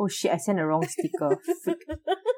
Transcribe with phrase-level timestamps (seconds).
[0.00, 1.36] Oh shit, I sent a wrong sticker.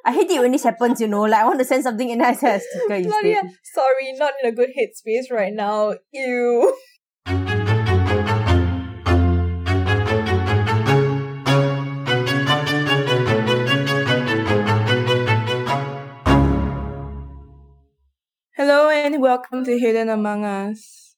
[0.06, 1.24] I hate it when this happens, you know.
[1.24, 3.12] Like I want to send something and I send a sticker instead.
[3.12, 3.42] Claudia,
[3.75, 5.93] sorry, not in a good headspace right now.
[6.11, 6.75] Ew.
[18.56, 21.15] Hello and welcome to Hidden Among Us.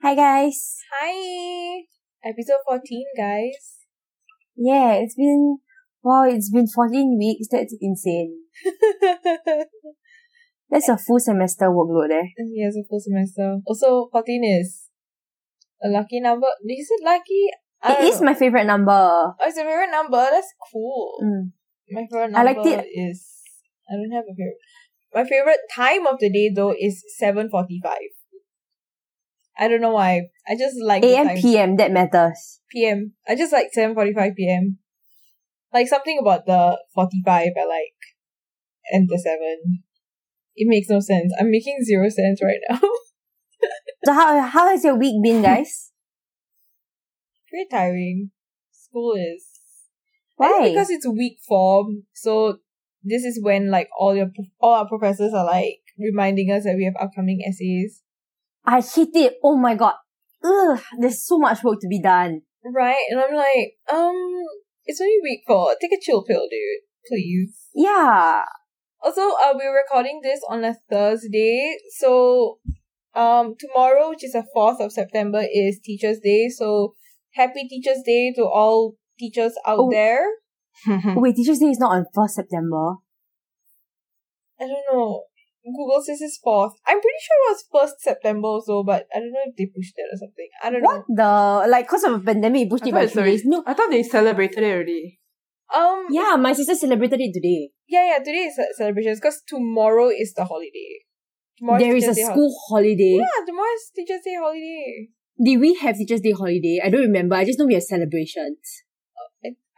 [0.00, 0.78] Hi guys.
[0.92, 1.82] Hi!
[2.24, 3.79] Episode 14, guys.
[4.56, 5.58] Yeah, it's been
[6.02, 7.48] wow, it's been 14 weeks.
[7.50, 8.36] That's insane.
[10.70, 12.26] That's a full semester workload eh.
[12.54, 13.58] Yes, a full semester.
[13.66, 14.84] Also, 14 is
[15.82, 16.46] a lucky number.
[16.68, 17.48] Is it lucky?
[17.82, 18.20] I It know.
[18.26, 18.92] my favorite number.
[18.92, 20.18] Oh, it's a favorite number.
[20.30, 21.18] That's cool.
[21.24, 21.52] Mm.
[21.90, 22.86] My favorite I number liked it.
[22.94, 23.26] is
[23.90, 24.58] I don't have a favorite.
[25.12, 28.12] My favorite time of the day though is seven forty five.
[29.60, 30.22] I don't know why.
[30.48, 31.36] I just like AM.
[31.36, 32.60] PM, that matters.
[32.72, 33.12] PM.
[33.28, 34.78] I just like seven forty five PM.
[35.72, 38.00] Like something about the forty five I like
[38.90, 39.84] and the seven.
[40.56, 41.32] It makes no sense.
[41.38, 42.80] I'm making zero sense right now.
[44.04, 45.92] So how how has your week been, guys?
[47.52, 48.30] Very tiring.
[48.72, 49.44] School is
[50.36, 50.70] Why?
[50.70, 52.56] because it's week form, so
[53.04, 56.84] this is when like all your all our professors are like reminding us that we
[56.84, 58.02] have upcoming essays,
[58.64, 59.34] I hate it.
[59.42, 59.94] Oh my god.
[60.44, 62.42] Ugh, there's so much work to be done.
[62.64, 63.02] right?
[63.10, 64.14] And I'm like, um,
[64.84, 65.74] it's only week four.
[65.80, 67.54] Take a chill pill, dude, please.
[67.74, 68.42] Yeah.
[69.02, 72.58] Also, uh, we're recording this on a Thursday, so
[73.14, 76.48] um, tomorrow, which is the fourth of September, is Teachers' Day.
[76.50, 76.94] So
[77.32, 79.90] happy Teachers' Day to all teachers out Oh.
[79.90, 80.26] there.
[81.16, 82.94] Wait, Teacher's Day is not on 1st September.
[84.60, 85.24] I don't know.
[85.64, 86.72] Google says it's fourth.
[86.86, 89.94] I'm pretty sure it was first September also, but I don't know if they pushed
[89.96, 90.48] it or something.
[90.62, 90.88] I don't know.
[90.88, 91.70] What the?
[91.70, 93.42] Like, cause of a pandemic, it pushed I it thought by it's three days.
[93.44, 93.62] No.
[93.66, 95.20] I thought they celebrated it already.
[95.74, 96.06] Um.
[96.10, 97.70] Yeah, my sister celebrated it today.
[97.86, 98.18] Yeah, yeah.
[98.18, 101.04] Today is ce- celebrations because tomorrow is the holiday.
[101.58, 103.16] Tomorrow there is a Teachers' Day hol- school holiday.
[103.20, 105.08] yeah, tomorrow is Teachers' Day holiday.
[105.44, 106.80] Did we have Teacher's Day holiday?
[106.82, 107.34] I don't remember.
[107.36, 108.58] I just know we have celebrations.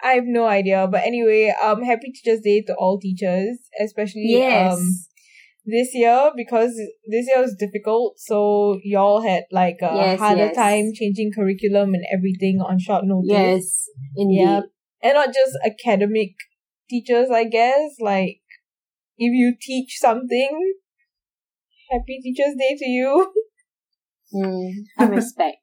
[0.05, 4.73] I have no idea, but anyway, um, happy Teachers' Day to all teachers, especially Yes.
[4.75, 4.81] um
[5.65, 6.71] this year because
[7.09, 8.15] this year was difficult.
[8.19, 10.57] So y'all had like a Yes, harder yes.
[10.57, 13.29] time changing curriculum and everything on short notice.
[13.31, 14.41] yes, indeed.
[14.41, 14.61] Yeah.
[15.03, 16.35] And not just academic
[16.89, 17.97] teachers, I guess.
[18.01, 18.41] Like,
[19.19, 20.75] if you teach something,
[21.91, 23.33] happy Teachers' Day to you.
[24.35, 25.59] Mm, I respect.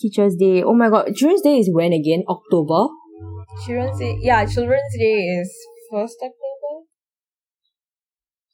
[0.00, 0.62] Teacher's Day.
[0.62, 1.14] Oh my god.
[1.14, 2.24] Children's Day is when again?
[2.26, 2.86] October?
[3.66, 5.54] Children's Day, yeah, Children's Day is
[5.92, 6.55] 1st October.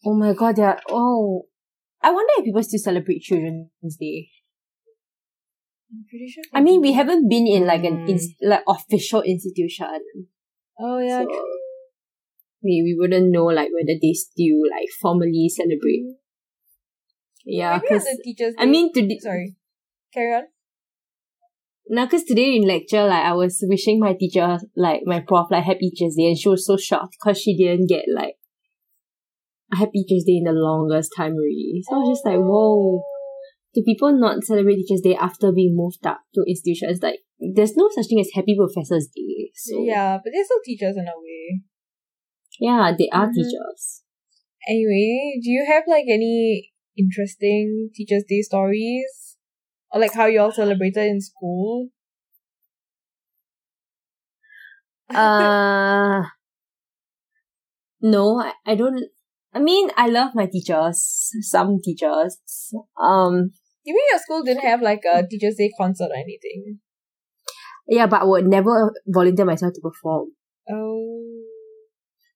[0.04, 1.42] Oh my god, they are, oh.
[2.02, 4.28] I wonder if people still celebrate Children's Day.
[5.92, 6.42] I'm pretty sure.
[6.52, 8.08] I mean, we haven't been in like an Mm.
[8.10, 10.00] ins- like official institution.
[10.80, 11.58] Oh, yeah, so true.
[12.62, 16.16] we, we wouldn't know like whether they still like formally celebrate.
[17.44, 18.62] Yeah, Maybe on because the Teachers' Day.
[18.62, 19.56] I mean today, sorry.
[20.14, 20.42] Carry on.
[21.88, 25.64] now because today in lecture, like I was wishing my teacher, like my prof, like
[25.64, 28.34] Happy Teachers Day, and she was so shocked because she didn't get like
[29.72, 31.83] a Happy Teachers Day in the longest time really.
[31.88, 33.03] So I was just like, whoa.
[33.75, 37.00] Do people not celebrate Teachers Day after being moved up to institutions?
[37.03, 39.50] Like, there's no such thing as Happy Professors Day.
[39.55, 41.62] So Yeah, but they're still teachers in a way.
[42.61, 43.34] yeah, they are Mhm.
[43.34, 44.03] teachers.
[44.69, 49.38] Anyway, do you have like any interesting Teachers' Day stories?
[49.91, 51.88] Or like how you all celebrated in school?
[55.09, 56.22] Uh,
[58.00, 59.05] no, I, I don't.
[59.52, 61.30] I mean, I love my teachers.
[61.42, 62.38] Some teachers.
[63.00, 63.50] Um,
[63.84, 66.78] You mean your school didn't have like a Teachers' Day concert or anything?
[67.88, 70.28] yeah, but I would never volunteer myself to perform.
[70.70, 71.42] Oh.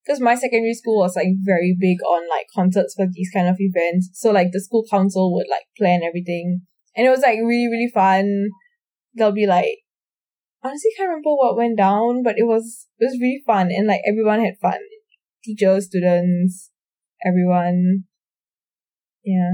[0.04, 3.56] Because my secondary school was like very big on like concerts for these kind of
[3.58, 4.10] events.
[4.14, 6.62] So like the school council would like plan everything.
[6.96, 8.50] And it was like really, really fun.
[9.14, 9.78] There'll be like
[10.62, 14.00] honestly can't remember what went down, but it was it was really fun and like
[14.06, 14.78] everyone had fun.
[15.44, 16.70] Teachers, students,
[17.26, 18.04] everyone.
[19.24, 19.50] Yeah.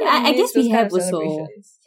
[0.00, 1.20] Yeah, I- I guess we have also.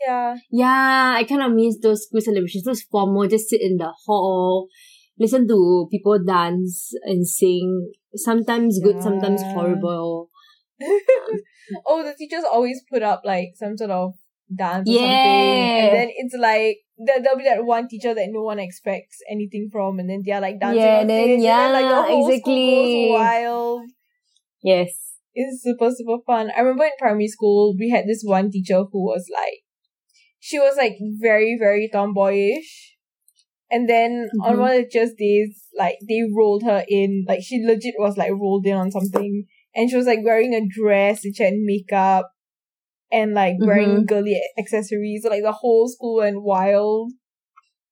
[0.06, 0.36] Yeah.
[0.52, 2.64] Yeah, I kind of miss those school celebrations.
[2.64, 4.68] Those formal, just sit in the hall,
[5.18, 7.92] listen to people dance and sing.
[8.16, 9.54] Sometimes good, sometimes Yeah.
[9.54, 10.30] horrible.
[11.86, 14.14] oh, the teachers always put up like some sort of
[14.54, 18.42] dance or something, and then it's like there, there'll be that one teacher that no
[18.44, 22.02] one expects anything from, and then they're like dancing Yeah, then- and then like the
[22.04, 23.10] whole exactly.
[23.10, 23.82] school goes wild.
[24.62, 25.16] Yes.
[25.34, 26.52] It's super super fun.
[26.56, 29.64] I remember in primary school we had this one teacher who was like,
[30.40, 32.96] she was like very very tomboyish,
[33.72, 34.60] And then on Mhm.
[34.60, 38.32] one of the just days, like they rolled her in, like she legit was like
[38.32, 39.46] rolled in on something,
[39.76, 42.32] and she was like wearing a dress, which had makeup,
[43.12, 45.24] and like wearing girly accessories.
[45.24, 47.14] So like the whole school went wild.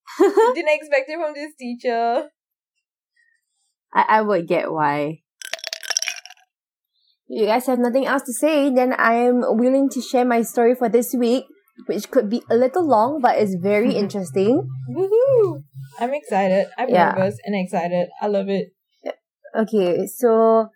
[0.20, 2.30] Didn't expect it from this teacher.
[3.94, 5.24] I, I would get why.
[7.30, 10.76] You guys have nothing else to say, then I am willing to share my story
[10.76, 11.46] for this week,
[11.88, 14.68] which could be a little long, but it's very interesting.
[14.90, 15.64] Woohoo!
[16.00, 16.68] I'm excited.
[16.78, 17.12] I'm Yeah.
[17.18, 18.08] nervous and excited.
[18.22, 18.70] I love it.
[19.58, 20.70] Okay, so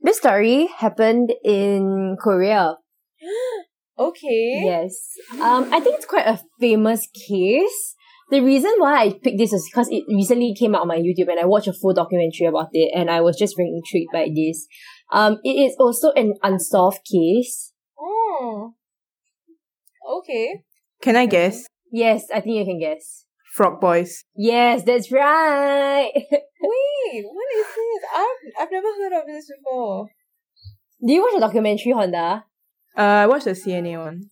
[0.00, 2.76] this story happened in Korea.
[3.98, 4.62] Okay.
[4.62, 4.94] Yes.
[5.42, 7.96] Um, I think it's quite a famous case.
[8.30, 11.30] The reason why I picked this is because it recently came out on my YouTube
[11.30, 14.28] and I watched a full documentary about it and I was just very intrigued by
[14.34, 14.66] this.
[15.10, 17.72] Um, it is also an unsolved case.
[17.98, 18.74] Oh.
[20.18, 20.62] Okay.
[21.00, 21.66] Can I guess?
[21.90, 23.24] Yes, I think you can guess.
[23.54, 24.24] Frog Boys.
[24.36, 26.10] Yes, that's right.
[26.14, 28.02] Wait, what is this?
[28.14, 30.08] I've I've never heard of this before.
[31.04, 32.44] Do you watch a documentary, Honda?
[32.96, 34.30] Uh, I watched the CNA one.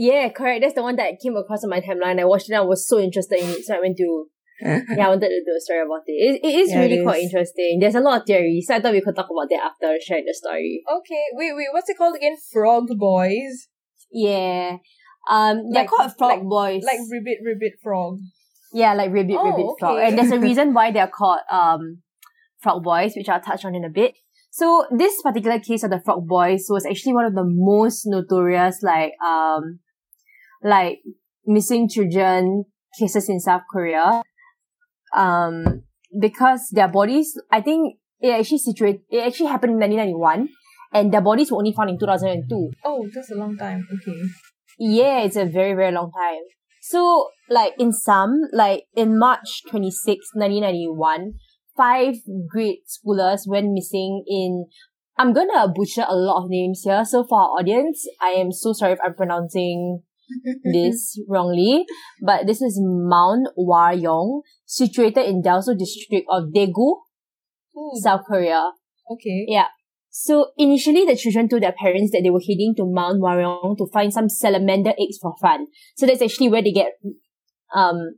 [0.00, 0.62] Yeah, correct.
[0.62, 2.20] That's the one that came across on my timeline.
[2.20, 4.26] I watched it and I was so interested in it, so I went to
[4.62, 6.12] yeah, I wanted to do a story about it.
[6.12, 7.24] It, it is Yeah, really it quite is.
[7.32, 7.78] interesting.
[7.80, 10.24] There's a lot of theories, so I thought we could talk about that after sharing
[10.26, 10.82] the story.
[10.98, 12.36] Okay, wait, wait, what's it called again?
[12.52, 13.68] Frog Boys?
[14.10, 14.78] Yeah.
[15.30, 16.82] Um, they're Like- called frog like- boys.
[16.84, 18.18] Like Ribbit Ribbit Frog.
[18.72, 19.98] yeah, like ribbit, Oh, ribbit frog.
[20.00, 22.02] And there's a reason why they're called um
[22.60, 24.14] frog boys, which I'll touch on in a bit.
[24.50, 28.82] So this particular case of the frog boys was actually one of the most notorious
[28.82, 29.78] like um
[30.62, 31.00] like
[31.46, 32.64] missing children
[32.98, 34.22] cases in South Korea.
[35.16, 35.82] Um
[36.18, 40.48] because their bodies I think it actually situated it actually happened in nineteen ninety one
[40.92, 42.70] and their bodies were only found in two thousand and two.
[42.84, 43.86] Oh, that's a long time.
[43.92, 44.20] Okay.
[44.78, 46.42] Yeah, it's a very, very long time.
[46.80, 51.34] So, like, in some, like, in March 26, 1991,
[51.76, 52.14] five
[52.48, 54.66] grade schoolers went missing in,
[55.18, 57.04] I'm gonna butcher a lot of names here.
[57.04, 60.02] So for our audience, I am so sorry if I'm pronouncing
[60.72, 61.84] this wrongly,
[62.22, 66.96] but this is Mount Waryong, situated in Dalseo district of Daegu,
[67.76, 68.70] Ooh, South Korea.
[69.10, 69.44] okay.
[69.48, 69.66] Yeah.
[70.10, 73.86] So initially, the children told their parents that they were heading to Mount Waryong to
[73.92, 75.66] find some salamander eggs for fun.
[75.96, 76.92] So that's actually where they get,
[77.74, 78.16] um,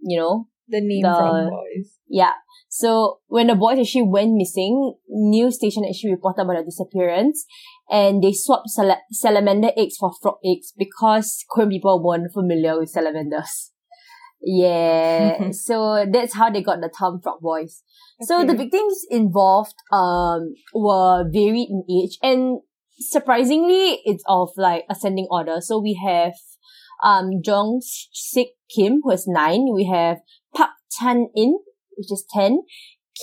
[0.00, 1.98] you know, The name The- Frog Boys.
[2.08, 2.32] yeah.
[2.68, 7.44] So when the boys actually went missing, news station actually reported about their disappearance,
[7.90, 12.90] and they swapped sala- salamander eggs for frog eggs because Korean people weren't familiar with
[12.90, 13.72] salamanders.
[14.42, 17.82] Yeah, so that's how they got the term frog boys.
[18.22, 18.64] So the Okay.
[18.64, 22.60] victims involved um were varied in age and
[22.98, 25.60] surprisingly it's of like ascending order.
[25.60, 26.34] So we have
[27.04, 29.66] um Jong Sik Kim who is nine.
[29.74, 30.18] We have
[30.54, 31.58] Park Chan In
[31.96, 32.62] which is ten.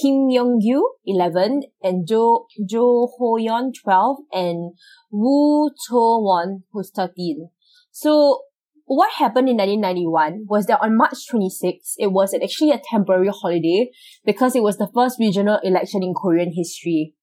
[0.01, 4.73] Kim Young Gyu, 11, and Jo, Jo Ho Yeon, 12, and
[5.11, 7.49] Woo Cho Won, who's 13.
[7.91, 8.41] So,
[8.85, 13.91] what happened in 1991 was that on March 26, it was actually a temporary holiday
[14.25, 17.13] because it was the first regional election in Korean history.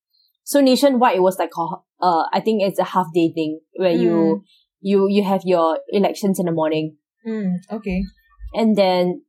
[0.45, 1.65] So nationwide, it was like a,
[1.99, 4.45] uh, I think it's a half day thing where you,
[4.79, 6.95] you, you have your elections in the morning.
[7.27, 8.01] Mm, okay.
[8.53, 9.23] And then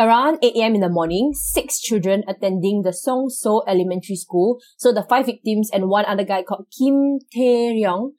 [0.00, 0.74] around 8 a.m.
[0.74, 5.68] in the morning, six children attending the Song So Elementary School, so the five victims
[5.70, 8.12] and one other guy called Kim Tae-ryung,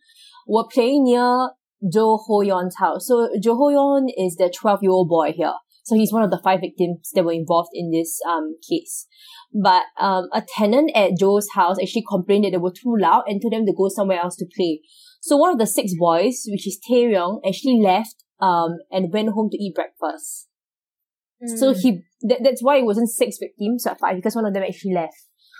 [0.48, 1.50] were playing near
[1.92, 3.08] Jo Ho-yeon's house.
[3.08, 5.56] So Jo Ho-yeon is the 12-year-old boy here.
[5.84, 9.08] So he's one of the five victims that were involved in this um case.
[9.52, 13.42] But um a tenant at Jo's house actually complained that they were too loud and
[13.42, 14.82] told them to go somewhere else to play.
[15.22, 19.50] So one of the six boys, which is Tae-ryung, actually left um and went home
[19.50, 20.51] to eat breakfast.
[21.46, 21.82] So Mm.
[21.82, 24.94] he that, that's why it wasn't six victims but five because one of them actually
[24.94, 25.16] left.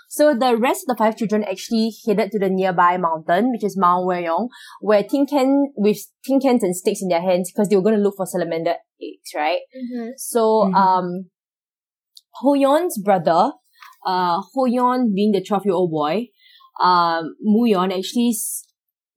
[0.08, 3.78] So the rest of the five children actually headed to the nearby mountain, which is
[3.78, 4.48] Mount Waryong,
[4.80, 7.96] where tin can with tin cans and sticks in their hands because they were going
[7.96, 9.60] to look for salamander eggs, right?
[9.74, 10.12] Mhm.
[10.16, 10.74] So Mhm.
[10.74, 11.30] um,
[12.42, 13.52] Hoyeon's brother,
[14.06, 16.28] uh, Hoyeon being the twelve year old boy,
[16.80, 18.64] um, Muyeon actually s-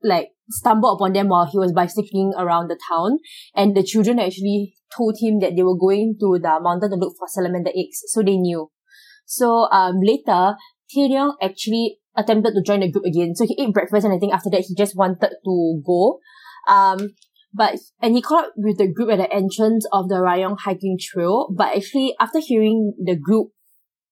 [0.03, 3.19] like stumbled upon them while he was bicycling around the town,
[3.55, 7.15] and the children actually told him that they were going to the mountain to look
[7.17, 8.69] for salamander eggs, so they knew.
[9.25, 10.55] So um later,
[10.95, 13.35] Taeryong actually attempted to join the group again.
[13.35, 16.19] So he ate breakfast and I think after that he just wanted to go.
[16.67, 17.09] Um
[17.53, 20.97] but and he caught up with the group at the entrance of the Waryong hiking
[20.99, 21.47] trail.
[21.55, 23.49] But actually after hearing the group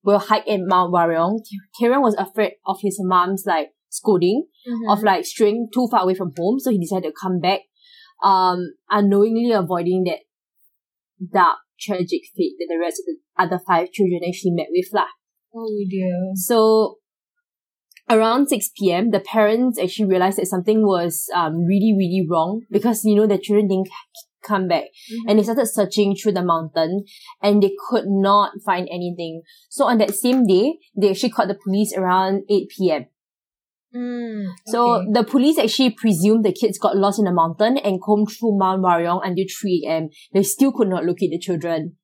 [0.03, 1.39] will hike at Mount Waryong,
[1.79, 4.91] Taeryong was afraid of his mom's like scolding Mhm.
[4.91, 7.61] of like straying too far away from home, so he decided to come back,
[8.23, 10.19] um, unknowingly avoiding that
[11.33, 15.07] dark tragic fate that the rest of the other five children actually met with lah.
[15.55, 16.31] Oh dear.
[16.35, 16.97] So
[18.09, 23.03] around 6 p.m., the parents actually realized that something was um, really, really wrong because,
[23.05, 23.89] you know, the children didn't
[24.43, 25.29] come back Mm-hmm.
[25.29, 27.05] and they started searching through the mountain
[27.41, 29.41] and they could not find anything.
[29.69, 33.05] So on that same day, they actually called the police around 8 p.m.
[33.95, 35.07] Mm, So okay.
[35.13, 38.81] the police actually presumed the kids got lost in the mountain and combed through Mount
[38.81, 40.09] Waryong until 3 a.m.
[40.33, 41.95] They still could not locate the children.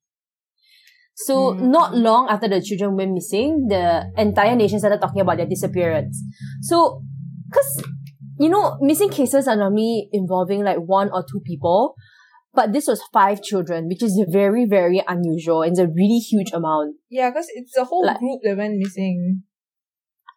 [1.16, 1.68] So Mm.
[1.70, 6.22] not long after the children went missing, the entire nation started talking about their disappearance.
[6.62, 7.02] So,
[7.52, 7.82] cause,
[8.38, 11.94] you know, missing cases are normally involving like one or two people,
[12.54, 16.52] but this was five children, which is very, very unusual and it's a really huge
[16.52, 16.94] amount.
[17.10, 19.42] yeah, because it's a whole Like- group that went missing.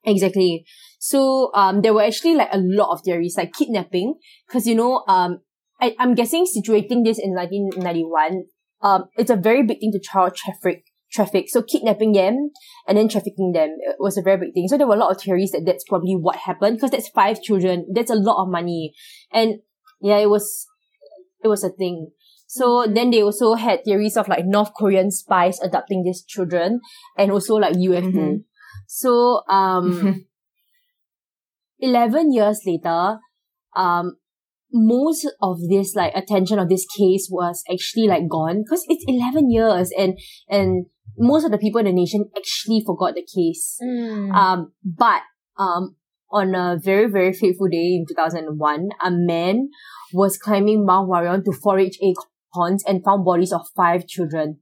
[0.05, 0.65] Exactly.
[1.03, 4.15] So um, there were actually like a lot of theories, like kidnapping,
[4.48, 5.39] because you know, um,
[5.81, 8.45] I, I'm guessing situating this in 1991,
[8.81, 10.86] um, it's a very big thing to child traffic.
[11.12, 11.45] Traffic.
[11.50, 12.50] So kidnapping them
[12.88, 14.67] and then trafficking them was a very big thing.
[14.67, 17.41] So there were a lot of theories that that's probably what happened because that's five
[17.41, 17.86] children.
[17.93, 18.93] That's a lot of money,
[19.31, 19.60] and
[20.01, 20.65] yeah, it was,
[21.43, 22.12] it was a thing.
[22.48, 26.79] So then they also had theories of like North Korean spies adopting these children
[27.17, 28.13] and also like UFO.
[28.13, 28.43] Mhm.
[28.88, 30.25] So, um,
[31.83, 33.19] 11 years later,
[33.75, 34.15] um,
[34.71, 39.51] most of this like attention of this case was actually like gone because it's 11
[39.51, 40.17] years and,
[40.49, 40.85] and
[41.17, 43.77] most of the people in the nation actually forgot the case.
[43.83, 44.33] Mm.
[44.33, 45.21] Um, but,
[45.59, 45.95] um,
[46.31, 49.69] on a very, very fateful day in 2001, a man
[50.13, 54.59] was climbing Mount Waryong to forage acorns and found bodies of five children.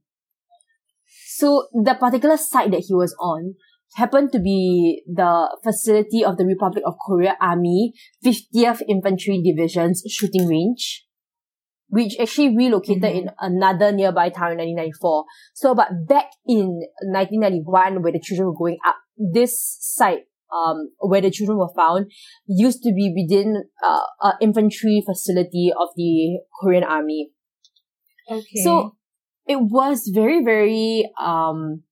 [1.28, 3.54] So the particular site that he was on
[3.96, 7.92] happened to be the facility of the Republic of Korea Army
[8.24, 11.04] 50th Infantry Division's shooting range,
[11.88, 13.16] which actually relocated Mhm.
[13.16, 15.24] in another nearby town in 1994.
[15.54, 21.20] So, but back in 1991, where the children were growing up, this site, um, where
[21.20, 22.10] the children were found,
[22.46, 27.30] used to be within uh, an infantry facility of the Korean Army.
[28.30, 28.62] okay.
[28.62, 28.96] So
[29.46, 31.82] it was very, very, um,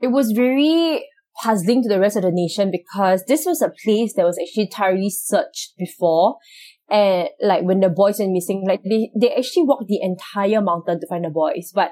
[0.00, 1.04] it was very
[1.42, 4.70] puzzling to the rest of the nation because this was a place that was actually
[4.72, 6.36] thoroughly searched before.
[6.88, 11.00] And like when the boys went missing, like they, they actually walked the entire mountain
[11.00, 11.90] to find the boys, but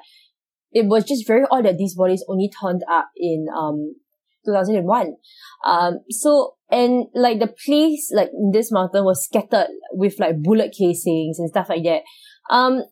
[0.72, 3.94] it was just very odd that these bodies only turned up in, um,
[4.44, 5.16] 2001.
[5.64, 11.38] Um, so, and like the place, like this mountain was scattered with like bullet casings
[11.38, 12.02] and stuff like that.
[12.50, 12.82] Um,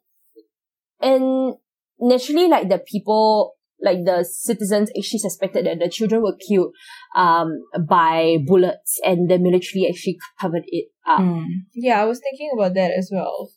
[1.00, 1.54] and
[2.00, 6.75] naturally, like the people, like the citizens actually suspected that the children were killed,
[7.17, 11.21] um, by bullets and the military actually covered it up.
[11.21, 11.47] Mm.
[11.75, 13.51] yeah, I was thinking about that as well.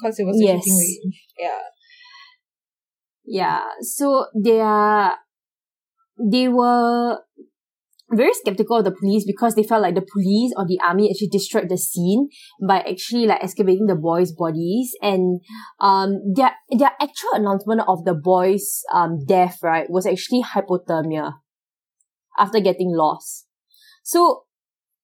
[0.00, 0.64] Because it was a Yes.
[0.64, 1.26] shooting range.
[1.38, 1.58] Yeah.
[3.24, 3.64] Yeah.
[3.82, 5.16] So they are,
[6.18, 7.18] they were
[8.10, 11.28] very skeptical of the police because they felt like the police or the army actually
[11.28, 12.28] destroyed the scene
[12.66, 15.40] by actually like excavating the boys' bodies and
[15.80, 21.34] um their their actual announcement of the boys' um death right was actually hypothermia
[22.38, 23.46] after getting lost.
[24.02, 24.44] So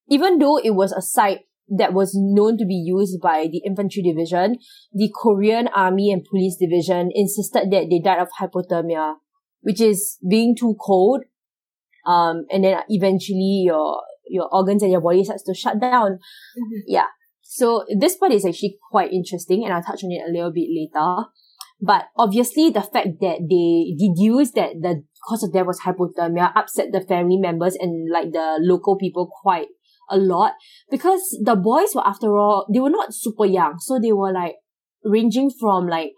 [0.08, 4.02] even though it was a site that was known to be used by the infantry
[4.02, 4.56] division,
[4.92, 9.14] the Korean army and police division insisted that they died of hypothermia,
[9.62, 11.25] which is being too cold
[12.06, 16.18] um, and then eventually your your organs and your body starts to shut down.
[16.58, 16.80] Mhm.
[16.87, 17.06] Yeah.
[17.42, 20.68] So this part is actually quite interesting, and I'll touch on it a little bit
[20.68, 21.26] later.
[21.80, 26.88] But obviously, the fact that they deduced that the cause of death was hypothermia upset
[26.92, 29.68] the family members and like the local people quite
[30.11, 30.52] a lot
[30.90, 34.56] because the boys were after all they were not super young, so they were like
[35.04, 36.12] ranging from like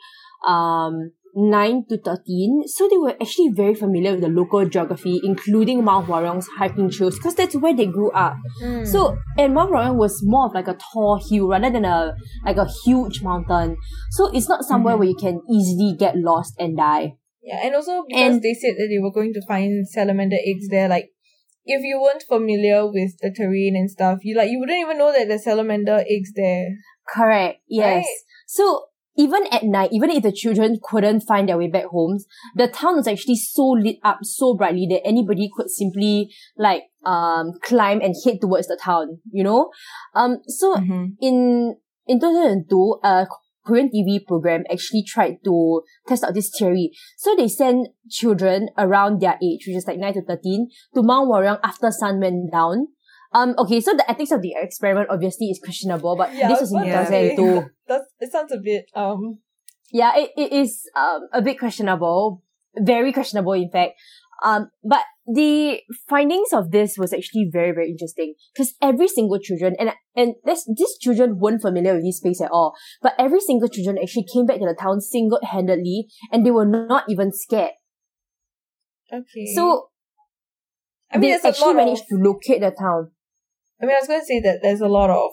[0.47, 2.63] um 9 to 13.
[2.67, 7.17] So they were actually very familiar with the local geography, including Mount Waryong's hiking trails,
[7.17, 8.37] because that's where they grew up.
[8.63, 8.87] Mm.
[8.87, 12.15] So, and Mount Wariong was more of like a tall hill rather than a,
[12.45, 13.77] like a huge mountain.
[14.13, 14.99] So it's not somewhere Mhm.
[14.99, 17.17] where you can easily get lost and die.
[17.43, 20.69] Yeah, and also because And- they said that they were going to find salamander eggs
[20.69, 21.11] there, like
[21.67, 25.13] if you weren't familiar with the terrain and stuff, you like you wouldn't even know
[25.13, 26.69] that there's salamander eggs there.
[27.07, 27.61] Correct.
[27.69, 27.97] Yes.
[27.97, 28.17] Right.
[28.47, 28.85] So
[29.17, 32.97] even at night, even if the children couldn't find their way back homes, the town
[32.97, 38.15] was actually so lit up so brightly that anybody could simply like um climb and
[38.25, 39.19] head towards the town.
[39.33, 39.71] You know,
[40.15, 40.39] um.
[40.47, 41.17] So Mhm.
[41.21, 43.27] in in 2002, a
[43.67, 46.93] Korean TV program actually tried to test out this theory.
[47.17, 51.29] So they sent children around their age, which is like 9 to 13, to Mount
[51.29, 52.89] Waryong after sun went down.
[53.33, 56.73] Um, okay, so the ethics of the experiment obviously is questionable, but Yeah, this was
[56.73, 57.71] in I was 2002.
[57.87, 59.39] That's it sounds a bit um
[59.93, 62.43] yeah, it, it is um, a bit questionable,
[62.77, 63.93] very questionable, in fact.
[64.45, 69.75] Um, but the findings of this was actually very, very interesting because every single children
[69.79, 72.75] and and this these children weren't familiar with this space at all.
[73.01, 76.67] But every single children actually came back to the town single handedly, and they were
[76.67, 77.73] not even scared.
[79.11, 79.47] Okay.
[79.55, 79.89] So
[81.11, 82.09] I mean, they actually managed of.
[82.09, 83.13] to locate the town.
[83.81, 85.31] I mean, I was going to say that there's a lot of.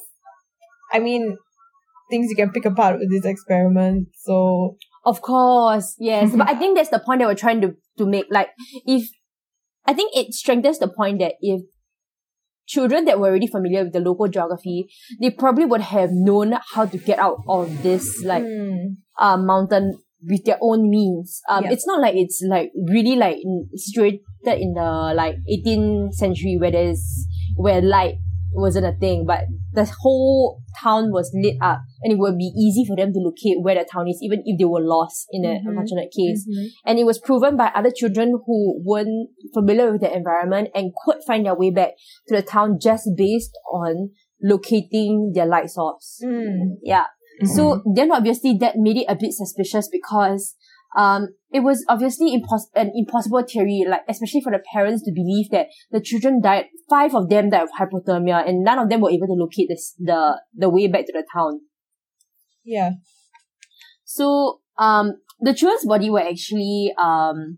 [0.91, 1.38] I mean,
[2.09, 4.09] things you can pick apart with this experiment.
[4.13, 6.31] So Of course, yes.
[6.35, 8.25] but I think that's the point that we're trying to, to make.
[8.29, 8.50] Like,
[8.85, 9.09] if,
[9.85, 11.62] I think it strengthens the point that if
[12.67, 14.88] children that were already familiar with the local geography,
[15.21, 18.77] they probably would have known how to get out of this, like, Hmm.
[19.19, 19.93] uh, mountain
[20.25, 21.41] with their own means.
[21.50, 21.71] Um, Yeah.
[21.71, 23.38] it's not like it's like really like
[23.75, 28.15] situated in the like 18th century where there's, where light
[28.55, 29.41] wasn't a thing, but
[29.74, 33.62] the whole town was lit up and it would be easy for them to locate
[33.62, 35.69] where the town is, even if they were lost in an Mhm.
[35.69, 36.48] unfortunate case.
[36.48, 36.67] Mhm.
[36.86, 41.24] And it was proven by other children who weren't familiar with the environment and could
[41.25, 41.93] find their way back
[42.27, 46.19] to the town just based on locating their light source.
[46.24, 46.75] Hmm.
[46.81, 47.05] Yeah.
[47.55, 50.55] So then obviously that made it a bit suspicious because
[50.95, 55.50] um it was obviously impos- an impossible theory, like especially for the parents to believe
[55.51, 59.12] that the children died, five of them died of hypothermia and none of them were
[59.12, 61.62] able to locate this the the way back to the town.
[62.63, 62.91] Yeah.
[64.03, 67.57] So um the children's body were actually um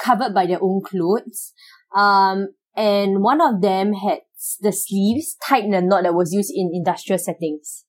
[0.00, 1.52] covered by their own clothes.
[1.94, 4.20] Um and one of them had
[4.60, 7.84] the sleeves tied in a knot that was used in industrial settings.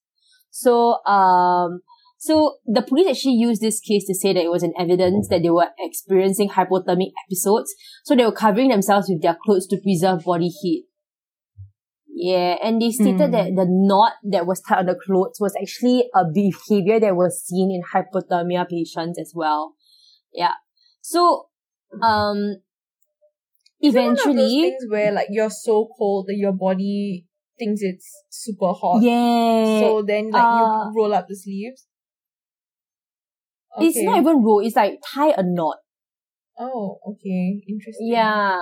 [0.50, 1.80] So um
[2.26, 2.34] so
[2.76, 5.50] the police actually used this case to say that it was an evidence that they
[5.50, 7.74] were experiencing hypothermic episodes.
[8.04, 10.86] So they were covering themselves with their clothes to preserve body heat.
[12.16, 13.32] Yeah, and they stated Hmm.
[13.32, 17.42] that the knot that was tied on the clothes was actually a behavior that was
[17.44, 19.74] seen in hypothermia patients as well.
[20.32, 20.54] Yeah.
[21.02, 21.48] So,
[22.00, 22.38] um,
[23.80, 27.26] Is of those eventually, things where like you're so cold that your body
[27.58, 29.02] thinks it's super hot.
[29.02, 31.86] yeah, So then like uh, you roll up the sleeves.
[33.80, 35.76] It's not even roll, it's like tie a knot.
[36.58, 37.60] Oh, okay.
[37.68, 38.08] Interesting.
[38.08, 38.58] Yeah.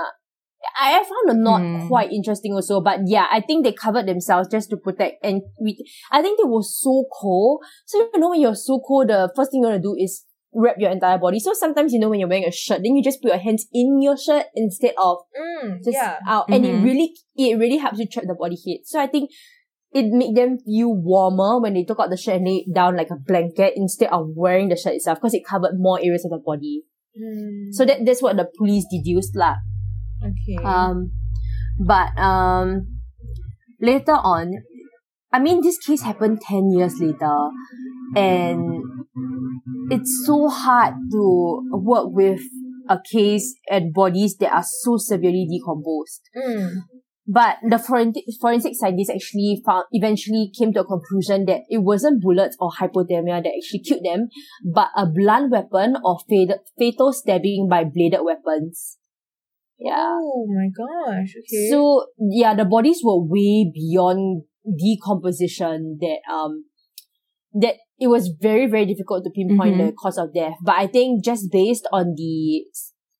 [0.80, 1.88] I found the knot Hmm.
[1.88, 5.76] quite interesting also, but yeah, I think they covered themselves just to protect and we,
[6.12, 7.64] I think they were so cold.
[7.86, 10.24] So you know when you're so cold, the first thing you want to do is
[10.54, 11.40] wrap your entire body.
[11.40, 13.66] So sometimes you know when you're wearing a shirt, then you just put your hands
[13.72, 16.18] in your shirt instead of Mm, just yeah.
[16.28, 16.46] out.
[16.52, 16.84] And it Mhm.
[16.84, 18.86] really it really helps you trap the body heat.
[18.86, 19.30] So I think
[19.92, 22.96] it made them feel warmer when they took out the shirt and laid it down
[22.96, 26.30] like a blanket instead of wearing the shirt itself because it covered more areas of
[26.30, 26.82] the body.
[27.12, 29.56] Mm, So that that's what the police deduced lah.
[30.24, 30.56] okay.
[30.64, 31.12] Um,
[31.78, 32.88] but um,
[33.80, 34.52] later on,
[35.32, 37.36] I mean, this case happened ten years later,
[38.16, 38.80] and
[39.90, 42.40] it's so hard to work with
[42.88, 46.28] a case and bodies that are so severely decomposed.
[46.36, 46.82] Mm,
[47.26, 52.20] But the forensic, forensic scientists actually found, eventually came to a conclusion that it wasn't
[52.20, 54.28] bullets or hypothermia that actually killed them,
[54.74, 58.98] but a blunt weapon or fatal, fatal stabbing by bladed weapons.
[59.78, 60.18] Yeah.
[60.20, 61.34] Oh my gosh.
[61.38, 61.68] Okay.
[61.70, 64.42] So yeah, the bodies were way beyond
[64.78, 66.64] decomposition that um
[67.52, 69.86] that it was very very difficult to pinpoint Mhm.
[69.86, 70.54] the cause of death.
[70.62, 72.64] But I think just based on the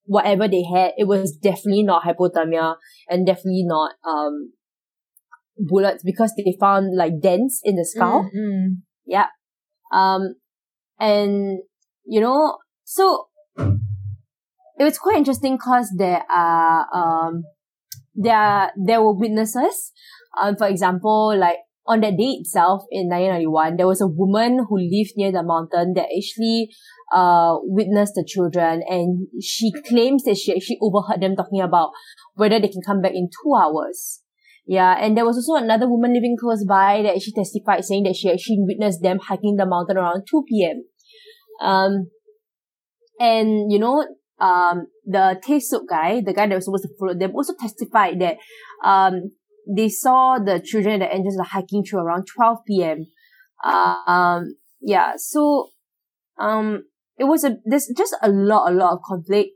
[0.05, 2.77] whatever they had, it was definitely not hypothermia
[3.09, 4.53] and definitely not um
[5.59, 8.31] bullets because they found like dents in the skull.
[8.35, 8.71] Mm, mm.
[9.93, 10.35] Um,
[10.99, 11.59] and
[12.05, 17.45] you know, so it was quite interesting because there are um
[18.15, 19.93] there are, there were witnesses.
[20.41, 24.79] Um, for example, like on that day itself in 1991, there was a woman who
[24.79, 26.69] lived near the mountain that actually
[27.15, 31.91] uh witnessed the children, and she claims that she actually overheard them talking about
[32.35, 34.23] whether they can come back in two hours.
[34.65, 38.15] Yeah, and there was also another woman living close by that actually testified saying that
[38.15, 40.85] she actually witnessed them hiking the mountain around 2 p.m.
[41.61, 42.07] Um,
[43.19, 44.07] and you know,
[44.39, 48.21] um, the taste soup guy, the guy that was supposed to follow them, also testified
[48.21, 48.37] that
[48.85, 49.33] um,
[49.69, 53.07] they saw the children at the entrance of the hiking trail around 12 p.m.
[53.65, 55.71] Uh, um, yeah, so
[56.39, 56.85] um,
[57.19, 59.51] it was a there's just a lot, a lot of conflict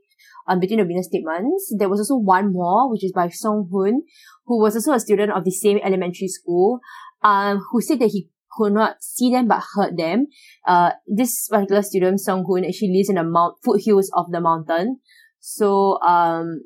[0.47, 1.75] um, between the witness statements.
[1.77, 4.03] There was also one more, which is by Song Hoon,
[4.47, 6.81] who was also a student of the same elementary school,
[7.23, 10.27] um, who said that he could not see them but heard them.
[10.66, 15.01] Uh, this particular student, Song Hoon, actually lives in the mount foothills of the mountain.
[15.40, 16.62] So, um,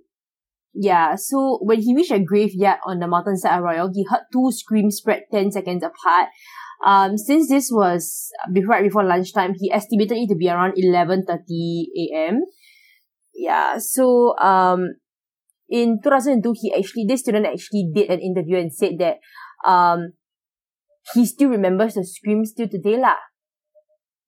[0.74, 4.50] yeah, so when he reached a graveyard on the mountainside of Royal, he heard two
[4.52, 6.28] screams spread 10 seconds apart.
[6.84, 11.24] Um, since this was before right before lunchtime, he estimated it to be around eleven
[11.26, 12.40] thirty a.m.
[13.34, 14.94] Yeah, so um,
[15.68, 18.92] in two thousand and two, he actually this student actually did an interview and said
[18.98, 19.16] that
[19.68, 20.12] um,
[21.14, 23.16] he still remembers the screams till today lah.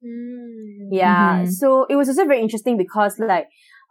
[0.05, 0.89] Mm.
[0.91, 1.43] Yeah.
[1.43, 1.53] Mhm.
[1.53, 3.47] So it was also very interesting because like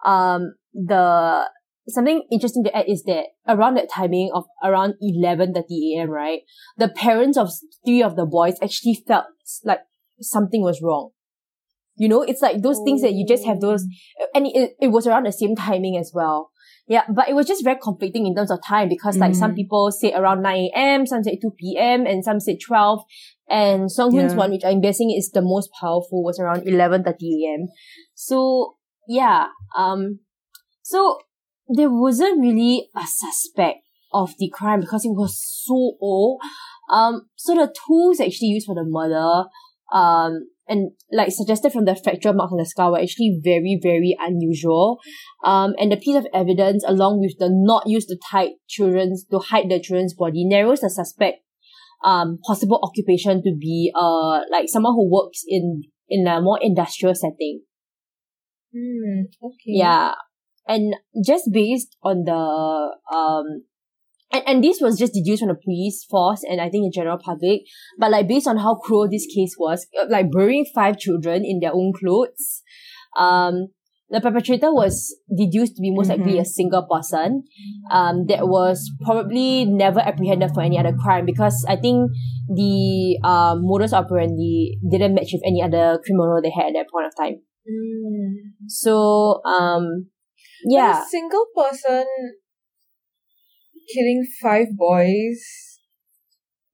[0.05, 1.47] um the
[1.87, 6.41] something interesting to add is that around that timing of around eleven thirty AM, right,
[6.77, 7.49] the parents of
[7.85, 9.25] three of the boys actually felt
[9.63, 9.79] like
[10.19, 11.11] something was wrong.
[11.95, 13.85] You know, it's like those things that you just have those
[14.33, 16.51] and it, it was around the same timing as well.
[16.87, 19.55] Yeah, but it was just very conflicting in terms of time because like some Mhm.
[19.55, 23.03] people say around 9 a.m., some say 2 p.m., and some say 12.
[23.49, 24.39] And Song Hoon's Yeah.
[24.39, 27.67] one, which I'm guessing is the most powerful, was around 11.30 a.m.
[28.15, 30.19] So, yeah, um,
[30.81, 31.19] so
[31.75, 33.79] there wasn't really a suspect
[34.13, 36.39] of the crime because it was so old.
[36.91, 39.45] Um, so the tools actually used for the murder,
[39.93, 44.15] um, and like suggested from the fracture marks on the skull were actually very, very
[44.19, 44.99] unusual.
[45.43, 49.39] Um, and the piece of evidence, along with the knot used to tie children's to
[49.39, 51.39] hide the children's body, narrows the suspect
[52.03, 57.13] um possible occupation to be uh like someone who works in in a more industrial
[57.13, 57.61] setting.
[58.75, 59.25] Mm.
[59.43, 59.55] Okay.
[59.65, 60.13] Yeah.
[60.71, 62.41] And just based on the
[63.13, 63.63] um
[64.31, 67.17] and, and this was just deduced from the police force and I think the general
[67.17, 67.61] public.
[67.99, 71.59] But like based on how cruel this case was, uh, like burying five children in
[71.59, 72.61] their own clothes,
[73.17, 73.67] um,
[74.09, 77.43] the perpetrator was deduced to be most likely a single person,
[77.91, 82.11] um, that was probably never apprehended for any other crime because I think
[82.53, 87.07] the um modus operandi didn't match with any other criminal they had at that point
[87.07, 87.35] of time.
[87.63, 88.67] Mm.
[88.67, 90.07] So, um,
[90.63, 91.03] But yeah.
[91.03, 92.05] a single person
[93.93, 95.41] killing five boys.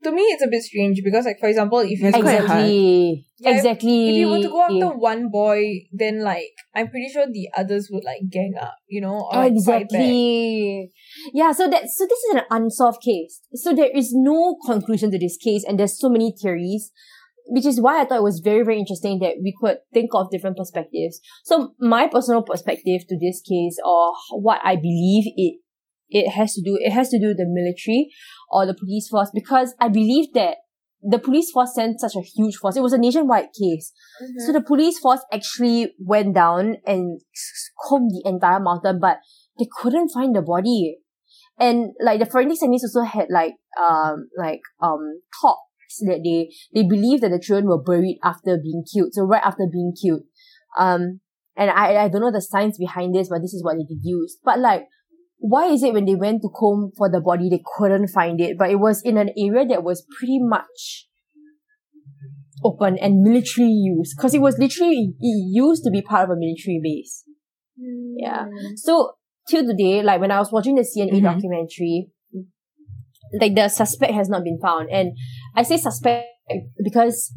[0.03, 2.61] To me, it's a bit strange because, like, for example, if you It's quite hard.
[2.61, 3.27] Exactly.
[3.39, 4.09] Yeah, exactly.
[4.09, 7.89] if you were to go after one boy, then like I'm pretty sure the others
[7.91, 9.53] would like gang up, you know, or like.
[9.53, 10.91] Exactly.
[11.33, 13.41] Yeah, so that so this is an unsolved case.
[13.53, 16.91] So there is no conclusion to this case and there's so many theories,
[17.49, 20.29] which is why I thought it was very, very interesting that we could think of
[20.31, 21.19] different perspectives.
[21.45, 25.59] So my personal perspective to this case or what I believe it
[26.09, 28.09] it has to do it has to do with the military
[28.49, 30.57] or the police force because I believe that
[31.01, 32.75] the police force sent such a huge force.
[32.75, 33.93] It was a nationwide case.
[34.21, 34.45] Mhm.
[34.45, 37.21] So the police force actually went down and
[37.87, 39.19] combed the entire mountain, but
[39.59, 40.97] they couldn't find the body.
[41.59, 45.66] And like the forensic scientists also had like um like um talks
[46.01, 49.09] that they they believe that the children were buried after being killed.
[49.13, 50.21] So right after being killed.
[50.77, 51.19] Um
[51.55, 54.39] and I I don't know the science behind this, but this is what they deduced.
[54.43, 54.87] But like
[55.39, 58.57] why is it when they went to comb for the body they couldn't find it?
[58.57, 61.07] But it was in an area that was pretty much
[62.63, 66.39] open and military use because it was literally it used to be part of a
[66.39, 67.23] military base.
[68.17, 68.45] Yeah.
[68.75, 69.11] So
[69.47, 71.23] till today, like when I was watching the CNA Mhm.
[71.23, 72.09] documentary,
[73.39, 75.17] like the suspect has not been found, and
[75.55, 76.27] I say suspect
[76.83, 77.33] because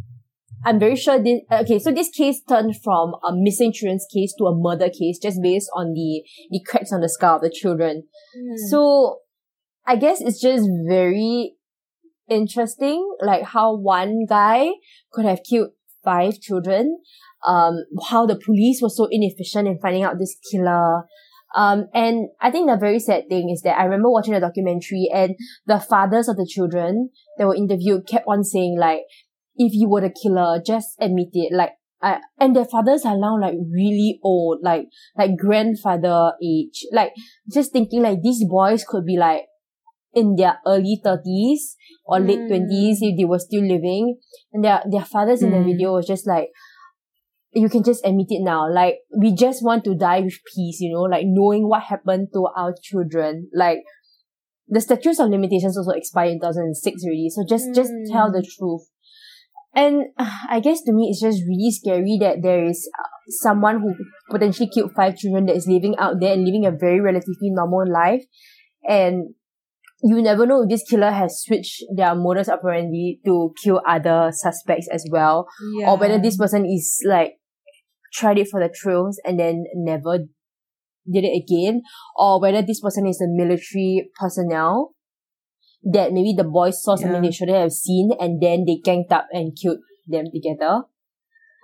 [0.65, 1.41] I'm very sure this.
[1.51, 5.41] Okay, so this case turned from a missing children's case to a murder case just
[5.43, 8.05] based on the the cracks on the skull of the children.
[8.37, 8.69] Mm.
[8.69, 9.21] So
[9.87, 11.55] I guess it's just very
[12.29, 14.71] interesting, like how one guy
[15.13, 15.71] could have killed
[16.05, 16.99] five children.
[17.47, 21.05] Um, how the police was so inefficient in finding out this killer.
[21.57, 25.09] Um, and I think the very sad thing is that I remember watching the documentary
[25.13, 25.35] and
[25.67, 29.01] the fathers of the children that were interviewed kept on saying like,
[29.57, 31.53] if you were the killer, just admit it.
[31.55, 34.87] Like, I, and their fathers are now like really old, like,
[35.19, 36.87] like grandfather age.
[36.93, 37.13] Like,
[37.53, 39.43] just thinking like these boys could be like
[40.15, 42.49] in their early 30s or late Mm.
[42.49, 44.17] 20s if they were still living.
[44.53, 45.67] And their, their fathers in the Mm.
[45.67, 46.49] video was just like,
[47.53, 48.73] you can just admit it now.
[48.73, 52.47] Like, we just want to die with peace, you know, like knowing what happened to
[52.57, 53.49] our children.
[53.55, 53.79] Like,
[54.69, 57.29] the statutes of limitations also expired in 2006 already.
[57.31, 58.13] So just, just Mm.
[58.13, 58.83] tell the truth.
[59.75, 63.81] And uh, I guess to me, it's just really scary that there is uh, someone
[63.81, 63.95] who
[64.31, 67.91] potentially killed five children that is living out there and living a very relatively normal
[67.91, 68.23] life.
[68.89, 69.35] And
[70.03, 74.89] you never know if this killer has switched their modus operandi to kill other suspects
[74.91, 75.47] as well
[75.79, 75.91] yeah.
[75.91, 77.35] or whether this person is like
[78.13, 80.19] tried it for the thrills and then never
[81.11, 81.83] did it again,
[82.17, 84.95] or whether this person is a military personnel
[85.83, 87.29] that maybe the boys saw something Yeah.
[87.31, 90.83] they shouldn't have seen and then they ganged up and killed them together.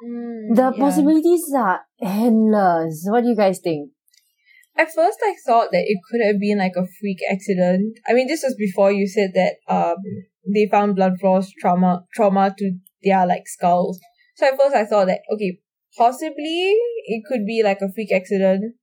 [0.05, 0.79] Mm, The yeah.
[0.79, 3.07] possibilities are endless.
[3.09, 3.91] What do you guys think?
[4.77, 7.99] At first, I thought that it could have been like a freak accident.
[8.07, 9.97] I mean, this was before you said that um
[10.55, 13.99] they found blunt force trauma trauma to their like skulls.
[14.37, 15.61] So at first, I thought that okay,
[15.97, 16.75] possibly
[17.07, 18.75] it could be like a freak accident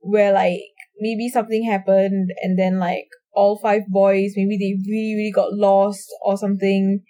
[0.00, 0.60] where like
[0.98, 6.08] maybe something happened and then like all five boys maybe they really really got lost
[6.24, 7.02] or something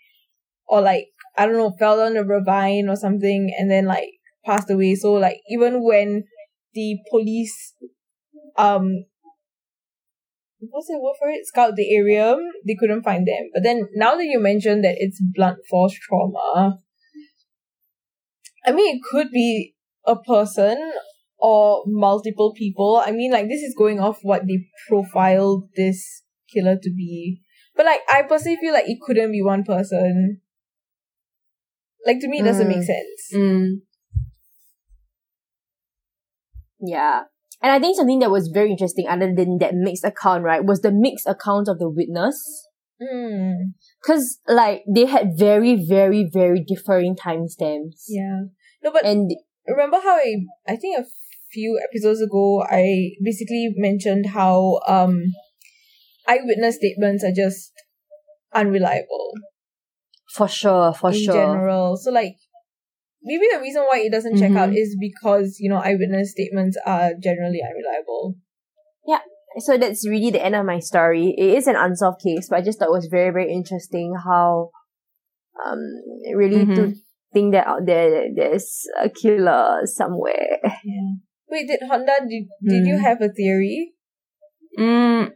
[0.67, 4.09] or like I don't know fell on a ravine or something and then like
[4.45, 4.95] passed away.
[4.95, 6.25] So like even when
[6.75, 7.75] the police
[8.57, 9.05] um
[10.61, 11.47] what's the word for it?
[11.47, 13.51] Scout the area, they couldn't find them.
[13.53, 16.79] But then now that you mentioned that it's blunt force trauma,
[18.65, 19.75] I mean it could be
[20.07, 20.93] a person
[21.39, 23.03] or multiple people.
[23.05, 26.23] I mean like this is going off what they profiled this
[26.53, 27.41] killer to be.
[27.77, 30.41] But like I personally feel like it couldn't be one person.
[32.07, 32.85] Like to me it doesn't make Mm.
[32.85, 33.33] sense.
[33.35, 33.69] Mm.
[36.81, 37.23] Yeah.
[37.63, 40.81] And I think something that was very interesting other than that mixed account, right, was
[40.81, 42.67] the mixed account of the witness.
[43.01, 43.75] Mm.
[44.05, 48.05] Cause like they had very, very, very differing timestamps.
[48.09, 48.43] Yeah.
[48.83, 49.31] No, but And
[49.67, 50.35] remember how I
[50.67, 51.05] I think a
[51.53, 55.23] few episodes ago I basically mentioned how um
[56.27, 57.73] eyewitness statements are just
[58.53, 59.33] unreliable
[60.35, 61.35] for sure, for in sure.
[61.35, 61.97] general.
[61.97, 62.37] So like
[63.23, 64.77] maybe the reason why it doesn't check out Mhm.
[64.77, 68.35] is because, you know, eyewitness statements are generally unreliable.
[69.59, 71.35] So that's really the end of my story.
[71.37, 74.71] It is an unsolved case, but I just thought it was very, very interesting how
[75.67, 75.79] um
[76.35, 76.95] really to Mhm.
[77.33, 80.59] think that out there that there's a killer somewhere.
[80.85, 81.13] Yeah.
[81.49, 83.05] Wait, did Honda did, did you Hmm.
[83.05, 83.93] have a theory?
[84.79, 85.33] Mm,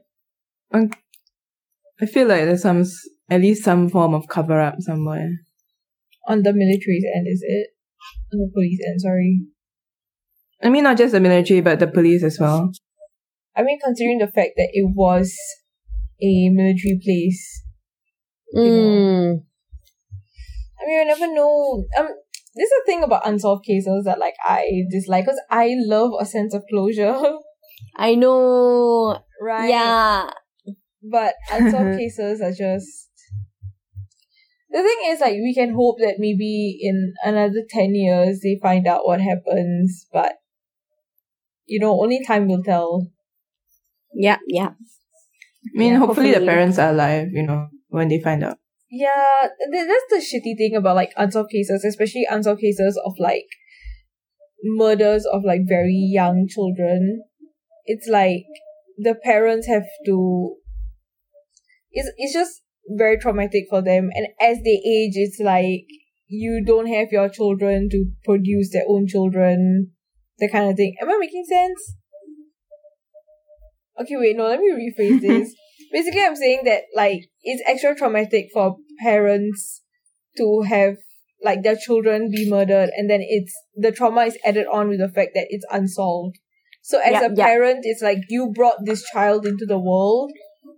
[0.72, 0.88] I
[2.00, 2.84] I feel like there's some
[3.30, 5.30] at least some form of cover up somewhere.
[6.28, 7.68] On the military's end, is it?
[8.32, 9.40] On the police end, sorry.
[10.62, 12.72] I mean, not just the military, but the police as well.
[13.56, 15.34] I mean, considering the fact that it was
[16.22, 17.62] a military place,
[18.54, 19.42] Mm.
[20.80, 21.84] I mean, I never know.
[21.98, 22.08] Um,
[22.54, 26.24] this is the thing about unsolved cases that like I dislike because I love a
[26.24, 27.14] sense of closure,
[27.96, 29.18] I know.
[29.40, 29.68] right?
[29.68, 30.30] Yeah.
[31.02, 33.10] But unsolved cases are just.
[34.68, 38.86] The thing is, like, we can hope that maybe in another 10 years they find
[38.86, 40.34] out what happens, but,
[41.64, 43.06] you know, only time will tell.
[44.18, 44.70] Yeah, yeah.
[44.70, 48.58] I mean, Yeah, hopefully, the parents are alive, you know, when they find out.
[48.90, 53.46] Yeah, th- that's the shitty thing about like unsolved cases, especially unsolved cases of like
[54.64, 57.22] murders of like very young children.
[57.84, 58.46] It's like
[58.96, 60.56] the parents have to.
[61.90, 65.84] It's it's just very traumatic for them, and as they age, it's like
[66.28, 69.90] you don't have your children to produce their own children,
[70.38, 70.94] that kind of thing.
[71.02, 71.96] Am I making sense?
[74.00, 75.54] Okay, wait, no, let me rephrase this.
[75.92, 79.82] Basically, I'm saying that like it's extra traumatic for parents
[80.36, 80.96] to have
[81.42, 85.08] like their children be murdered, and then it's the trauma is added on with the
[85.08, 86.36] fact that it's unsolved.
[86.82, 90.32] So as Yeah, a parent, it's like you brought this child into the world,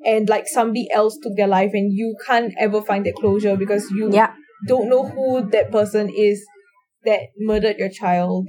[0.05, 3.91] and like somebody else took their life, and you can't ever find that closure because
[3.91, 4.35] you Yeah.
[4.67, 6.45] don't know who that person is
[7.05, 8.49] that murdered your child.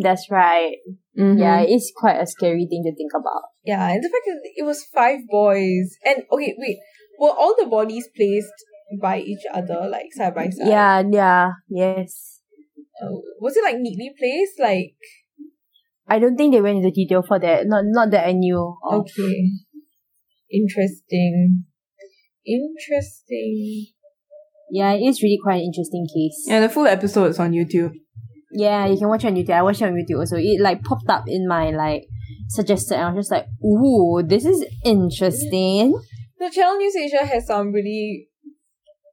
[0.00, 0.76] That's right.
[1.18, 1.38] Mhm.
[1.38, 3.51] Yeah, it's quite a scary thing to think about.
[3.64, 6.78] Yeah, and the fact that it was five boys, and okay, wait,
[7.18, 8.52] were all the bodies placed
[9.00, 10.66] by each other, like side by side?
[10.66, 12.40] Yeah, yeah, yes.
[13.00, 14.58] Uh, was it like neatly placed?
[14.58, 14.94] Like
[16.08, 17.66] I don't think they went into detail for that.
[17.66, 18.76] Not not that I knew.
[18.84, 19.02] Of.
[19.02, 19.48] okay,
[20.50, 21.64] interesting,
[22.44, 23.86] interesting.
[24.70, 26.46] Yeah, it is really quite an interesting case.
[26.46, 27.92] Yeah, the full episode is on YouTube.
[28.52, 29.54] Yeah, you can watch it on YouTube.
[29.54, 30.36] I watched it on YouTube also.
[30.36, 32.04] It like popped up in my like
[32.54, 35.98] suggested and I was just like, ooh, this is interesting.
[36.38, 38.28] The Channel News Asia has some really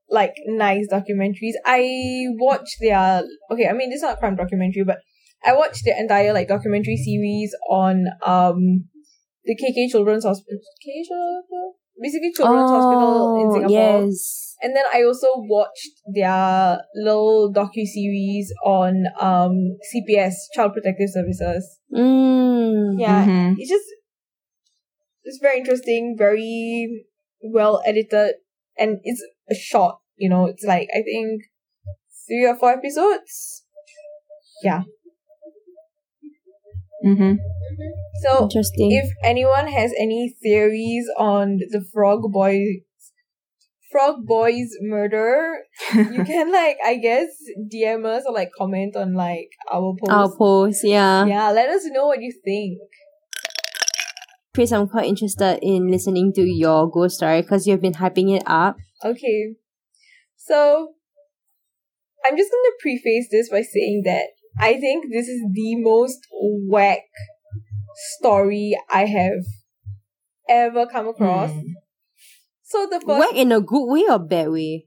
[0.10, 1.54] like nice documentaries.
[1.66, 5.00] I watched their okay, I mean is not a crime documentary, but
[5.46, 8.86] I watched the entire like documentary series on um
[9.46, 10.60] the KK Children's Hospital.
[10.86, 13.96] KK Children's basically Children's Hospital in Singapore.
[13.96, 14.46] Oh, Yes.
[14.62, 21.80] And then I also watched their little docu series on um CPS Child Protective Services.
[21.94, 23.00] Mm.
[23.00, 23.56] Yeah, Mhm.
[23.58, 23.86] it's just
[25.24, 27.06] it's very interesting, very
[27.42, 28.36] well edited,
[28.78, 29.96] and it's a short.
[30.18, 31.44] You know, it's like I think
[32.28, 33.64] three or four episodes.
[34.62, 34.84] Yeah.
[37.06, 37.36] Mm-hmm.
[38.24, 38.92] So Interesting.
[38.92, 42.84] if anyone has any theories on the Frog Boy,
[43.92, 45.60] Frog Boy's murder,
[45.94, 47.28] you can like I guess
[47.74, 50.12] DM us or like comment on like our post.
[50.12, 51.26] Our post, yeah.
[51.26, 52.80] yeah, let us know what you think.
[54.54, 58.44] Chris, I'm quite interested in listening to your ghost story because you've been hyping it
[58.46, 58.78] up.
[59.06, 59.56] Okay.
[60.36, 60.96] So,
[62.26, 64.26] I'm just going to preface this by saying that
[64.60, 67.02] I think this is the most whack
[68.18, 69.44] story I have
[70.50, 71.52] ever come across.
[71.52, 71.60] Hmm.
[72.64, 74.86] So the first Whack in a good way or bad way?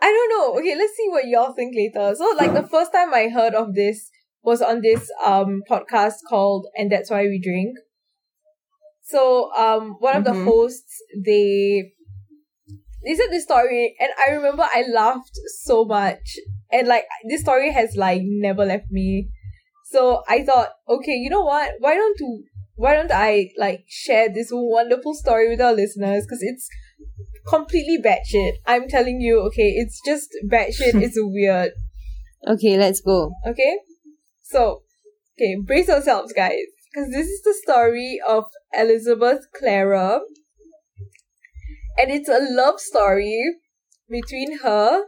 [0.00, 0.58] I don't know.
[0.58, 2.14] Okay, let's see what y'all think later.
[2.16, 4.10] So like the first time I heard of this
[4.42, 7.76] was on this um podcast called And That's Why We Drink.
[9.02, 10.44] So um one of the Mhm.
[10.44, 11.92] hosts they
[13.04, 16.36] they said this story and I remember I laughed so much
[16.72, 19.28] and like this story has like never left me.
[19.90, 21.72] So I thought, okay, you know what?
[21.80, 22.44] Why don't you
[22.76, 26.24] why don't I like share this wonderful story with our listeners?
[26.24, 26.68] Because it's
[27.46, 28.52] completely batshit.
[28.66, 30.94] I'm telling you, okay, it's just batshit.
[31.02, 31.72] it's weird.
[32.46, 33.32] Okay, let's go.
[33.46, 33.78] Okay,
[34.42, 34.82] so
[35.36, 36.56] okay, brace yourselves, guys,
[36.92, 40.20] because this is the story of Elizabeth Klarer,
[41.98, 43.56] and it's a love story
[44.08, 45.04] between her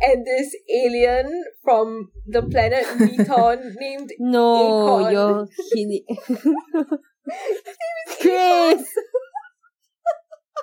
[0.00, 5.12] and this alien from the planet Meton named No, Akon.
[5.12, 6.04] you're kidding.
[8.20, 8.84] Chris!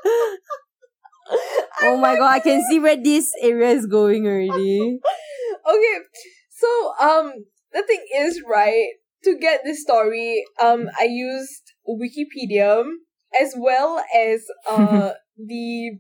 [1.84, 5.00] oh my god, I can see where this area is going already.
[5.68, 5.98] okay
[6.50, 6.68] so
[7.00, 7.32] um
[7.72, 8.90] the thing is right
[9.24, 12.84] to get this story um i used wikipedia
[13.40, 16.00] as well as uh the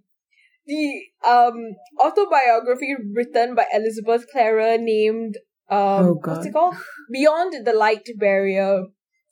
[0.71, 0.85] the
[1.33, 1.57] um
[2.05, 5.37] autobiography written by elizabeth klarer named
[5.79, 6.75] um Oh, what's it called
[7.17, 8.73] beyond the light barrier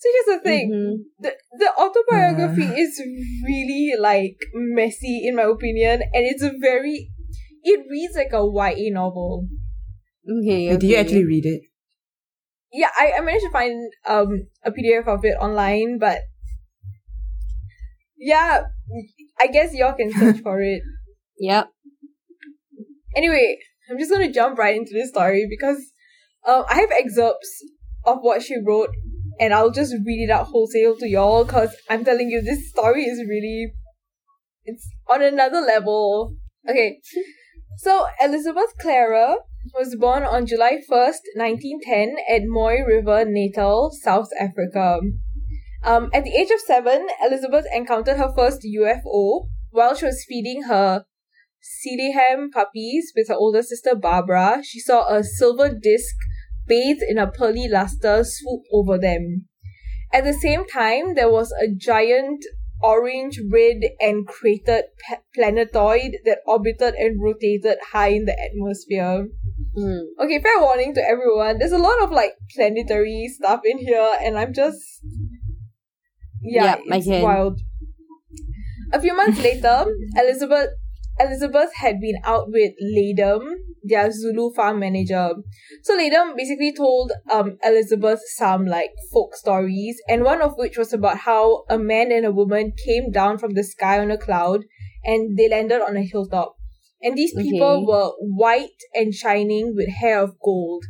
[0.02, 0.92] so here's the thing Mhm.
[1.26, 1.32] the
[1.64, 3.00] the autobiography is
[3.52, 4.38] really like
[4.82, 6.98] messy in my opinion and it's a very
[7.64, 9.48] it reads like a YA novel.
[10.30, 11.62] Okay, Wait, Did you actually read it?
[12.72, 16.20] Yeah, I, I managed to find um a PDF of it online, but
[18.18, 18.64] yeah,
[19.40, 20.84] I guess y'all can search for it.
[21.40, 21.70] Yep.
[23.16, 23.58] Anyway,
[23.90, 25.92] I'm just gonna jump right into this story because
[26.48, 27.64] um I have excerpts
[28.06, 28.90] of what she wrote
[29.40, 33.04] and I'll just read it out wholesale to y'all because I'm telling you this story
[33.04, 33.74] is really
[34.66, 36.36] it's on another level.
[36.70, 37.00] Okay.
[37.78, 39.38] So Elizabeth Klarer
[39.74, 45.00] was born on July 1st, 1910 at Mooi River, Natal, South Africa.
[45.84, 50.64] Um, at the age of seven, Elizabeth encountered her first UFO while she was feeding
[50.64, 51.06] her
[51.62, 54.62] Sealyham puppies with her older sister Barbara.
[54.64, 56.16] She saw a silver disc
[56.68, 59.46] bathed in a pearly luster swoop over them.
[60.14, 62.44] At the same time, there was a giant
[62.82, 69.28] orange, red, and cratered pa- planetoid that orbited and rotated high in the atmosphere.
[69.78, 70.02] Mm.
[70.24, 71.60] Okay, fair warning to everyone.
[71.60, 74.80] There's a lot of like planetary stuff in here, and I'm just
[76.42, 77.60] yeah, Yep, it's wild.
[78.94, 79.86] A few months later,
[80.18, 80.70] Elizabeth
[81.20, 85.34] Elizabeth had been out with Ladum, their Zulu farm manager.
[85.84, 90.94] So Ladum basically told um Elizabeth some like folk stories, and one of which was
[90.94, 94.66] about how a man and a woman came down from the sky on a cloud
[95.04, 96.56] and they landed on a hilltop.
[97.02, 97.86] And these people Okay.
[97.88, 100.84] were white and shining with hair of gold.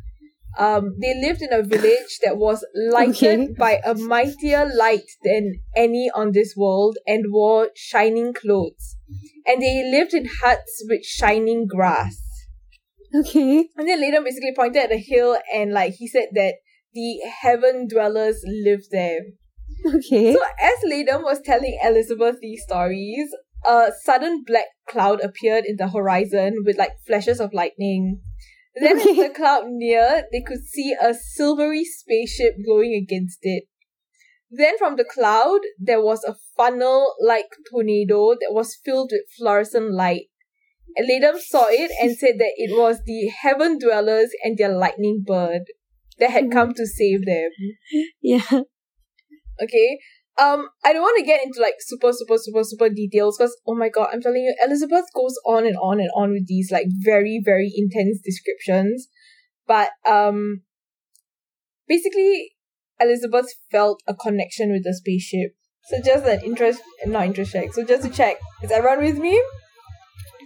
[0.58, 3.54] Um, they lived in a village that was lighted Okay.
[3.58, 8.96] by a mightier light than any on this world and wore shining clothes.
[9.50, 12.22] And they lived in huts with shining grass.
[13.16, 13.66] Okay.
[13.76, 16.56] And then later basically pointed at the hill and like he said that
[16.94, 19.22] the heaven dwellers lived there.
[19.86, 20.34] Okay.
[20.34, 23.30] So as Ladum was telling Elizabeth these stories,
[23.66, 28.20] a sudden black cloud appeared in the horizon with like flashes of lightning.
[28.76, 33.64] Then as the cloud neared, they could see a silvery spaceship glowing against it.
[34.52, 40.28] Then from the cloud, there was a funnel-like tornado that was filled with fluorescent light.
[40.96, 45.24] And Ladum saw it and said that it was the heaven dwellers and their lightning
[45.26, 45.64] bird
[46.18, 47.50] that had come to save them.
[48.22, 48.62] yeah.
[49.62, 50.00] Okay.
[50.42, 53.76] Um, I don't want to get into like super, super, super, super details because oh
[53.76, 56.88] my god, I'm telling you, Elizabeth goes on and on and on with these like
[57.04, 59.10] very, very intense descriptions.
[59.68, 60.62] But um,
[61.88, 62.52] basically,
[63.00, 65.52] Elizabeth felt a connection with the spaceship.
[65.90, 67.74] So just an interest, not interest check.
[67.74, 69.42] So just to check, is everyone with me?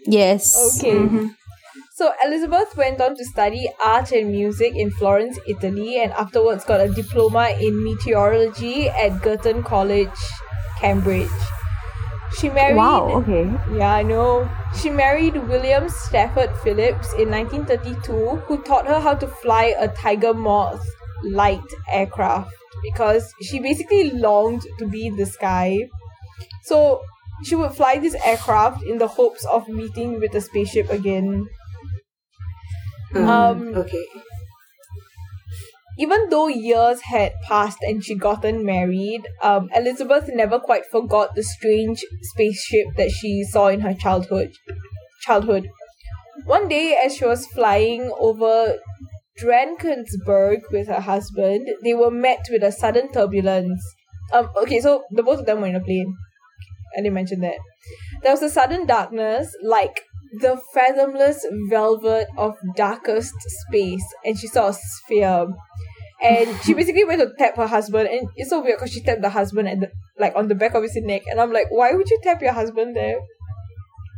[0.06, 0.54] Yes.
[0.78, 0.96] Okay.
[0.96, 1.36] Mhm.
[1.96, 6.82] So Elizabeth went on to study art and music in Florence, Italy, and afterwards got
[6.82, 10.10] a diploma in meteorology at Girton College,
[10.80, 11.30] Cambridge.
[12.38, 12.78] She married.
[12.78, 13.10] Wow.
[13.22, 13.50] Okay.
[13.78, 14.50] Yeah, I know.
[14.82, 20.34] She married William Stafford Phillips in 1932, who taught her how to fly a Tiger
[20.34, 20.84] Moth
[21.24, 22.52] light aircraft.
[22.84, 25.88] because she basically longed to be in the sky.
[26.64, 27.02] So
[27.44, 31.48] she would fly this aircraft in the hopes of meeting with the spaceship again.
[33.16, 34.06] Um, okay.
[36.00, 41.44] even though years had passed and she gotten married, um, Elizabeth never quite forgot the
[41.44, 44.52] strange spaceship that she saw in her childhood.
[45.22, 45.70] Childhood.
[46.46, 48.80] One day, as she was flying over
[49.42, 53.84] Drakensberg with her husband, they were met with a sudden turbulence.
[54.32, 56.16] Um, okay, so the both of them were in a plane.
[56.96, 57.58] I didn't mention that.
[58.22, 60.02] There was a sudden darkness, like
[60.40, 63.34] the fathomless velvet of darkest
[63.68, 65.48] space, and she saw a sphere.
[66.22, 69.22] And she basically went to tap her husband, and it's so weird because she tapped
[69.22, 69.88] the husband and
[70.20, 72.54] like on the back of his neck, and I'm like, why would you tap your
[72.54, 73.20] husband there?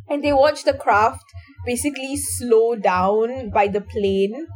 [0.09, 1.25] And they watched the craft
[1.65, 4.47] basically slow down by the plane,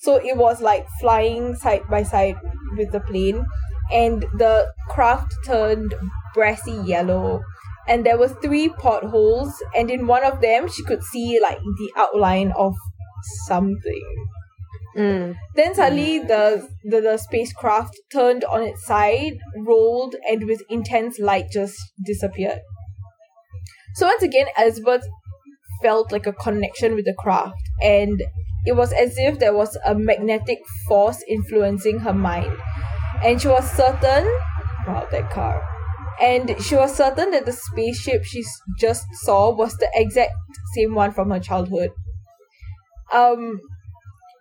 [0.00, 2.36] so it was like flying side by side
[2.76, 3.44] with the plane,
[3.92, 5.94] and the craft turned
[6.34, 7.42] brassy yellow.
[7.88, 11.92] And there were three potholes and in one of them she could see like the
[11.96, 12.74] outline of
[13.46, 14.26] something.
[14.96, 15.36] Mm.
[15.54, 21.46] then suddenly the, the the spacecraft turned on its side rolled and with intense light
[21.52, 22.58] just disappeared.
[23.94, 25.06] So once again elizabeth
[25.80, 28.20] felt like a connection with the craft and
[28.66, 32.56] it was as if there was a magnetic force influencing her mind
[33.24, 34.24] and she was certain
[34.86, 35.62] wow that car
[36.20, 38.44] and she was certain that the spaceship she
[38.78, 40.32] just saw was the exact
[40.74, 41.90] same one from her childhood.
[43.12, 43.60] Um,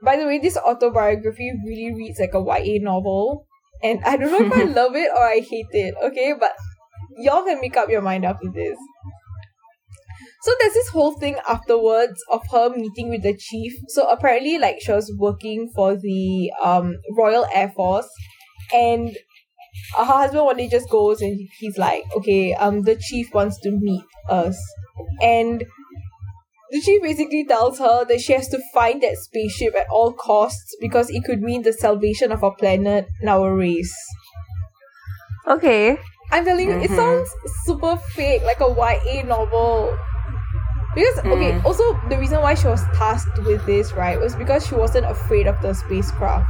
[0.04, 3.48] by the way, this autobiography really reads like a YA novel,
[3.82, 5.96] and I don't know if I love it or I hate it.
[6.04, 6.52] Okay, but
[7.18, 8.78] y'all can make up your mind after this.
[10.42, 13.74] So there's this whole thing afterwards of her meeting with the chief.
[13.90, 18.08] So apparently, like she was working for the um Royal Air Force,
[18.74, 19.18] and
[19.98, 23.72] her husband one day just goes and he's like, okay, um, the chief wants to
[23.72, 24.58] meet us,
[25.22, 25.64] and
[26.72, 30.76] the chief basically tells her that she has to find that spaceship at all costs
[30.80, 33.96] because it could mean the salvation of our planet and our race.
[35.48, 35.98] Okay.
[36.32, 36.96] I'm telling you, it Mhm.
[36.96, 37.30] sounds
[37.66, 39.98] super fake, like a YA novel.
[40.96, 41.66] Because okay, Mm.
[41.66, 45.48] also the reason why she was tasked with this, right, was because she wasn't afraid
[45.48, 46.48] of the spacecraft.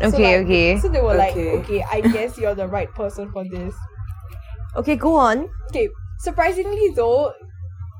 [0.00, 0.76] So, Okay, like, okay.
[0.80, 1.52] So they were like, Okay.
[1.58, 3.74] okay, I guess you're the right person for this.
[4.76, 5.48] Okay, go on.
[5.70, 5.88] Okay,
[6.20, 7.32] surprisingly though,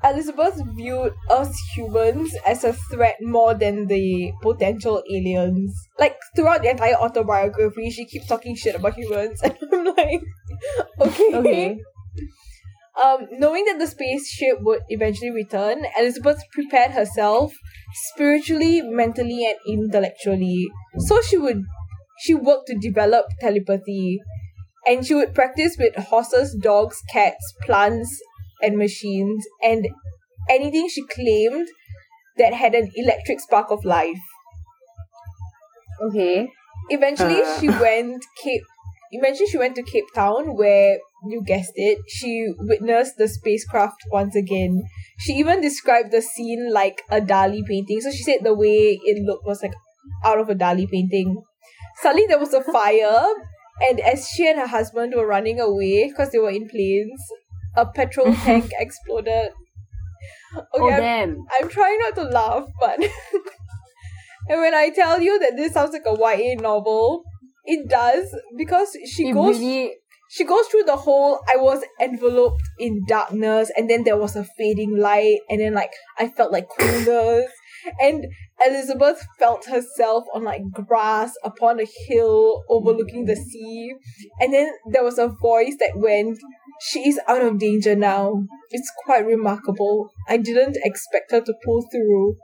[0.05, 5.89] Elizabeth viewed us humans as a threat more than the potential aliens.
[5.99, 10.23] Like throughout the entire autobiography, she keeps talking shit about humans, and I'm like,
[11.01, 11.35] okay.
[11.35, 11.81] Okay.
[13.03, 17.53] Um, knowing that the spaceship would eventually return, Elizabeth prepared herself
[18.13, 20.67] spiritually, mentally, and intellectually.
[20.99, 21.63] So she would
[22.21, 24.19] she worked to develop telepathy,
[24.85, 28.11] and she would practice with horses, dogs, cats, plants,
[28.63, 29.87] and machines, and
[30.51, 31.69] anything she claimed
[32.37, 34.21] that had an electric spark of life.
[36.01, 36.49] Okay.
[36.91, 37.61] Eventually, Uh.
[37.61, 38.63] she went Cape.
[39.13, 44.37] Eventually, she went to Cape Town, where you guessed it, she witnessed the spacecraft once
[44.37, 44.83] again.
[45.19, 48.01] She even described the scene like a Dali painting.
[48.01, 49.75] So she said the way it looked was like
[50.25, 51.43] out of a Dali painting.
[52.01, 53.27] Suddenly, there was a fire,
[53.89, 57.21] and as she and her husband were running away because they were in planes,
[57.77, 59.51] a petrol tank exploded.
[60.75, 61.47] Oh Okay, I'm.
[61.61, 63.01] I'm trying not to laugh, but
[64.49, 67.25] and when I tell you that this sounds like a YA novel,
[67.65, 69.97] it does because she It goes really
[70.31, 74.45] she goes through the whole I was enveloped in darkness and then there was a
[74.57, 77.51] fading light and then like I felt like coolness.
[78.01, 78.27] And
[78.67, 83.95] Elizabeth felt herself on like grass upon a hill overlooking the sea.
[84.41, 86.39] And then there was a voice that went
[86.81, 88.43] she is out of danger now.
[88.71, 90.11] It's quite remarkable.
[90.29, 92.37] I didn't expect her to pull through.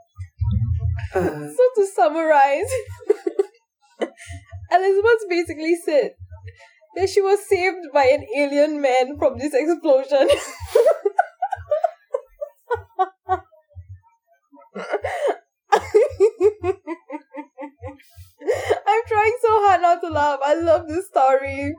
[1.13, 2.71] Uh, so to summarize,
[4.71, 6.11] Elizabeth basically said
[6.95, 10.27] that she was saved by an alien man from this explosion.
[18.87, 20.39] I'm trying so hard not to laugh.
[20.43, 21.75] I love this story.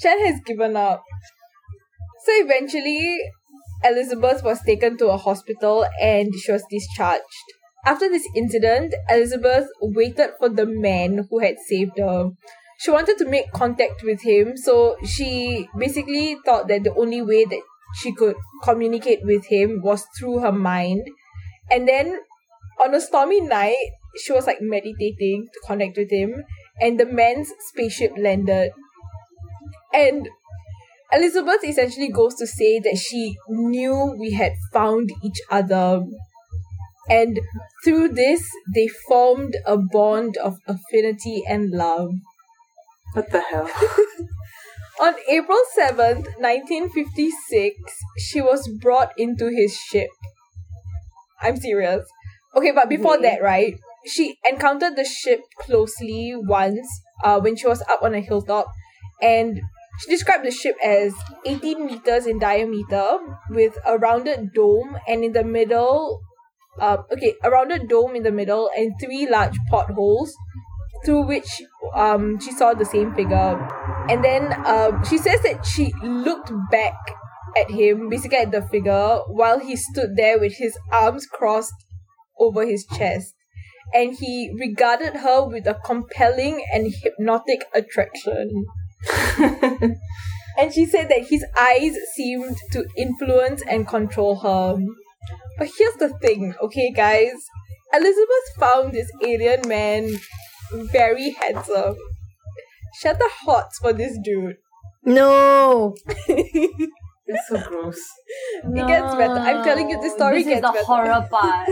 [0.00, 1.02] Shan has given up.
[2.24, 3.18] So eventually,
[3.84, 7.24] Elizabeth was taken to a hospital and she was discharged.
[7.86, 12.30] After this incident, Elizabeth waited for the man who had saved her.
[12.80, 17.44] She wanted to make contact with him, so she basically thought that the only way
[17.44, 17.62] that
[18.00, 21.06] she could communicate with him was through her mind.
[21.70, 22.20] And then
[22.82, 23.76] on a stormy night,
[24.24, 26.44] she was like meditating to connect with him.
[26.80, 28.72] and the man's spaceship landed.
[29.92, 30.28] And
[31.12, 36.04] Elizabeth essentially goes to say that she knew we had found each other.
[37.08, 37.40] And
[37.84, 42.12] through this, they formed a bond of affinity and love.
[43.14, 43.68] What the hell?
[45.00, 47.74] On April 7th, 1956,
[48.18, 50.10] she was brought into his ship.
[51.40, 52.06] I'm serious.
[52.54, 56.86] Okay, but before that, right, she encountered the ship closely once
[57.24, 58.66] uh, when she was up on a hilltop,
[59.22, 59.60] and
[60.00, 61.14] she described the ship as
[61.46, 63.18] 18 meters in diameter
[63.50, 66.20] with a rounded dome, and in the middle,
[66.78, 70.34] uh, okay, a rounded dome in the middle, and three large portholes
[71.04, 71.62] through which
[71.94, 73.68] um, she saw the same figure.
[74.08, 76.94] And then um, she says that she looked back
[77.56, 81.74] at him, basically at the figure, while he stood there with his arms crossed
[82.38, 83.34] over his chest.
[83.92, 88.66] And he regarded her with a compelling and hypnotic attraction.
[90.58, 94.76] and she said that his eyes seemed to influence and control her.
[95.58, 97.32] But here's the thing, okay, guys?
[97.92, 100.20] Elizabeth found this alien man
[100.72, 101.96] very handsome.
[103.00, 104.56] Shut the hots for this dude.
[105.04, 105.94] No.
[106.06, 106.90] it
[107.26, 107.98] It's so gross.
[108.64, 108.82] No.
[108.84, 109.34] It gets better.
[109.34, 110.84] I'm telling you, this story this gets is the better.
[110.84, 111.70] horror part.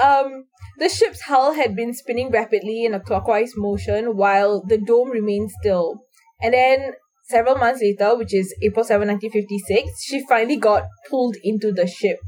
[0.00, 0.44] Um,
[0.78, 5.50] the ship's hull had been spinning rapidly in a clockwise motion while the dome remained
[5.60, 6.02] still.
[6.40, 6.92] And then,
[7.28, 12.18] several months later, which is April 7, 1956, she finally got pulled into the ship.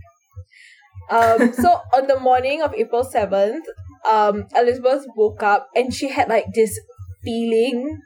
[1.08, 3.62] Um, so on the morning of April 7th,
[4.08, 6.78] um, Elizabeth woke up and she had like this
[7.24, 8.00] feeling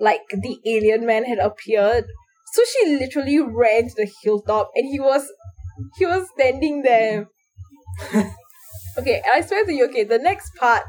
[0.00, 2.04] like the alien man had appeared.
[2.52, 5.30] So she literally ran to the hilltop and he was
[5.98, 7.28] he was standing there.
[8.98, 10.82] okay, I swear to you, okay, the next part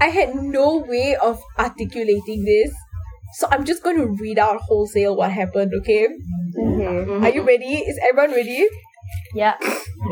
[0.00, 2.74] I had no way of articulating this.
[3.38, 6.08] So I'm just going to read out wholesale what happened, okay?
[6.58, 7.22] Mhm.
[7.22, 7.74] Are you ready?
[7.84, 8.68] Is everyone ready?
[9.34, 9.56] Yeah.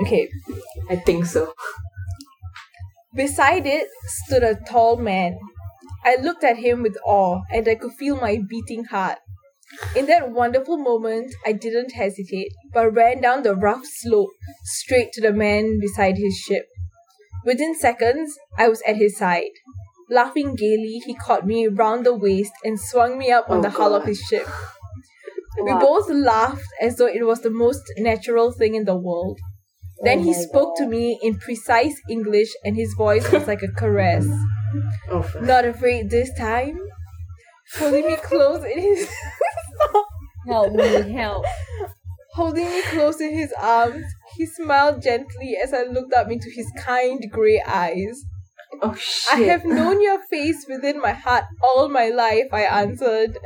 [0.02, 0.28] Okay.
[0.90, 1.52] I think so.
[3.14, 5.38] Beside it stood a tall man.
[6.04, 9.18] I looked at him with awe, and I could feel my beating heart.
[9.96, 14.30] In that wonderful moment, I didn't hesitate, but ran down the rough slope
[14.64, 16.66] straight to the man beside his ship.
[17.44, 19.54] Within seconds, I was at his side.
[20.10, 23.70] Laughing gaily, he caught me round the waist and swung me up on Oh, the
[23.70, 24.46] hull of his ship.
[25.62, 29.38] We both laughed as though it was the most natural thing in the world.
[30.02, 33.68] Then Oh he spoke to me in precise English, and his voice was like a
[33.68, 34.26] caress.
[35.10, 35.30] Oh.
[35.40, 36.78] Not afraid this time?
[37.78, 39.08] Holding me close in his
[40.46, 41.46] Help me, help.
[42.34, 44.04] holding me close in his arms,
[44.36, 48.22] he smiled gently as I looked up into his kind grey eyes.
[48.82, 49.32] oh shit.
[49.34, 53.38] I have known your face within my heart all my life, I answered.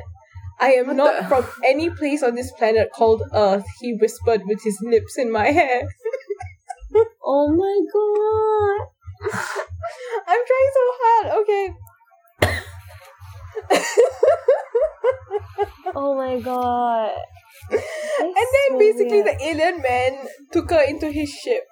[0.59, 4.43] I am What not the- from any place on this planet called Earth, he whispered
[4.47, 5.83] with his lips in my hair.
[7.31, 8.89] Oh my god.
[10.27, 11.75] I'm trying so hard, okay.
[15.95, 17.11] Oh my god.
[17.71, 17.81] and
[18.35, 21.65] then basically the alien man took her into his ship.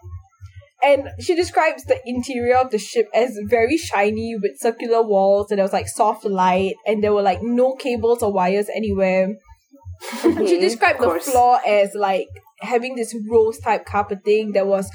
[0.83, 5.59] And she describes the interior of the ship as very shiny with circular walls and
[5.59, 9.37] there was like soft light and there were like no cables or wires anywhere.
[10.23, 12.29] She described the floor as like
[12.61, 14.91] having this rose type carpeting that was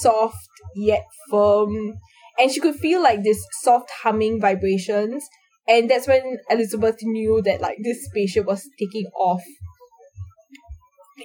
[0.00, 1.94] soft yet firm.
[2.38, 5.24] And she could feel like this soft humming vibrations.
[5.68, 9.42] And that's when Elizabeth knew that like this spaceship was taking off.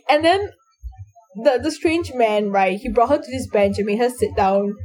[0.07, 0.51] And then
[1.43, 4.35] the the strange man, right, he brought her to this bench and made her sit
[4.35, 4.75] down.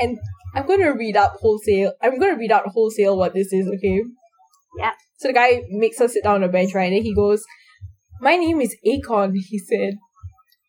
[0.00, 0.18] And
[0.54, 1.92] I'm gonna read out wholesale.
[2.02, 4.02] I'm gonna read out wholesale what this is, okay?
[4.78, 4.92] Yeah.
[5.18, 6.84] So the guy makes her sit down on a bench, right?
[6.84, 7.44] And then he goes,
[8.20, 9.94] My name is Akon, he said.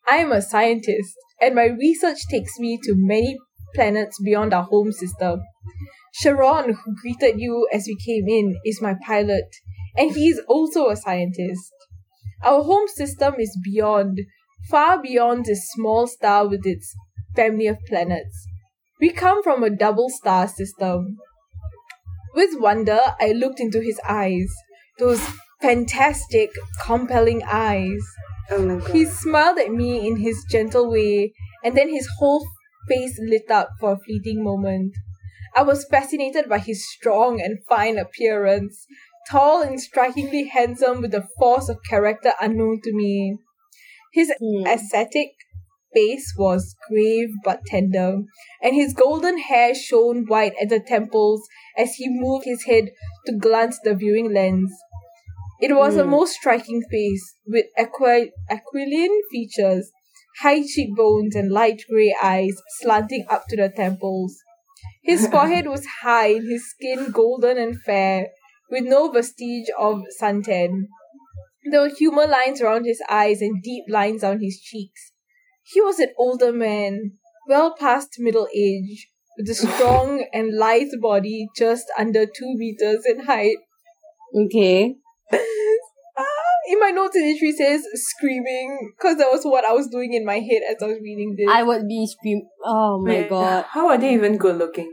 [0.08, 3.38] I am a scientist, and my research takes me to many
[3.74, 5.40] planets beyond our home system.
[6.14, 9.48] Sharon, who greeted you as we came in, is my pilot,
[9.96, 11.72] and he is also a scientist.
[12.44, 14.20] Our home system is beyond,
[14.70, 16.94] far beyond this small star with its
[17.34, 18.46] family of planets.
[19.00, 21.16] We come from a double star system.
[22.34, 24.54] With wonder, I looked into his eyes,
[24.98, 25.20] those
[25.62, 26.50] fantastic,
[26.84, 28.02] compelling eyes.
[28.50, 28.90] Oh my god.
[28.90, 31.32] He smiled at me in his gentle way,
[31.64, 32.46] and then his whole
[32.88, 34.92] face lit up for a fleeting moment.
[35.54, 38.86] I was fascinated by his strong and fine appearance,
[39.30, 43.38] tall and strikingly handsome with a force of character unknown to me.
[44.12, 44.66] His Hmm.
[44.66, 45.32] ascetic,
[45.94, 48.22] face was grave but tender,
[48.62, 52.92] and his golden hair shone white at the temples as he moved his head
[53.26, 54.72] to glance the viewing lens.
[55.60, 56.10] It was a Hmm.
[56.10, 59.90] most striking face, with aqua- aquiline features,
[60.42, 64.36] high cheekbones, and light grey eyes slanting up to the temples.
[65.02, 68.28] His forehead was high, and his skin golden and fair,
[68.70, 70.86] with no vestige of suntan.
[71.70, 75.12] There were humor lines around his eyes and deep lines on his cheeks.
[75.72, 81.48] He was an older man, well past middle age, with a strong and lithe body
[81.56, 83.58] just under two meters in height.
[84.34, 84.96] Okay.
[85.32, 86.24] Ah,
[86.68, 90.24] in my notes, it literally says screaming because that was what I was doing in
[90.24, 91.46] my head as I was reading this.
[91.48, 92.42] I would be scream.
[92.64, 93.64] Oh my Wait, god.
[93.70, 94.90] How are they even good looking?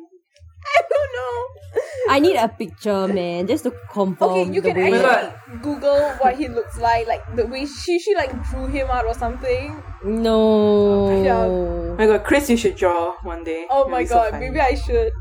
[0.75, 1.81] I don't know.
[2.09, 5.03] I need a picture, man, just to confirm Okay, you the can way.
[5.03, 9.05] actually Google what he looks like, like the way she she like drew him out
[9.05, 9.81] or something.
[10.03, 11.21] No.
[11.23, 11.45] Yeah.
[11.45, 13.67] Oh my god, Chris, you should draw one day.
[13.69, 15.11] Oh It'll my be so god, maybe I should.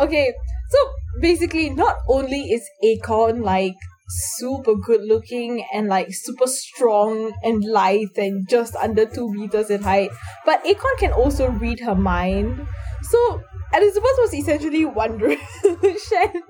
[0.00, 0.32] Okay,
[0.70, 0.78] so
[1.20, 3.76] basically, not only is Akon like
[4.08, 9.82] super good looking and like super strong and lithe and just under two meters in
[9.82, 10.10] height,
[10.44, 12.66] but Akon can also read her mind.
[13.02, 13.42] So
[13.74, 16.42] Elizabeth was essentially wondering, Shen.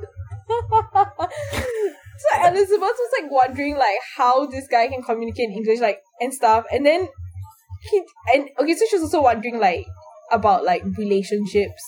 [2.19, 6.35] so Elizabeth was like wondering like how this guy can communicate in English like and
[6.35, 7.09] stuff, and then
[7.91, 8.03] he
[8.35, 9.87] and okay, so she was also wondering like
[10.31, 11.83] about like relationships.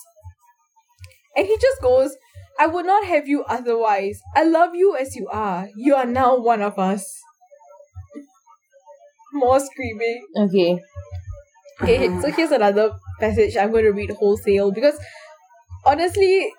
[1.37, 2.17] And he just goes,
[2.59, 4.21] I would not have you otherwise.
[4.35, 5.69] I love you as you are.
[5.77, 7.21] You are now one of us.
[9.33, 10.27] More screaming.
[10.37, 10.81] Okay.
[11.83, 14.97] Okay, so here's another passage I'm going to read wholesale because
[15.85, 16.53] honestly,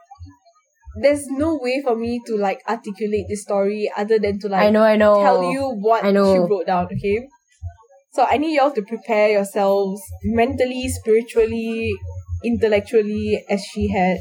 [1.01, 4.69] there's no way for me to like articulate this story other than to like I
[4.71, 5.15] know, I know.
[5.21, 6.33] tell you what I know.
[6.33, 7.27] she wrote down, okay?
[8.13, 11.91] So I need y'all to prepare yourselves mentally, spiritually,
[12.43, 14.19] intellectually as she had.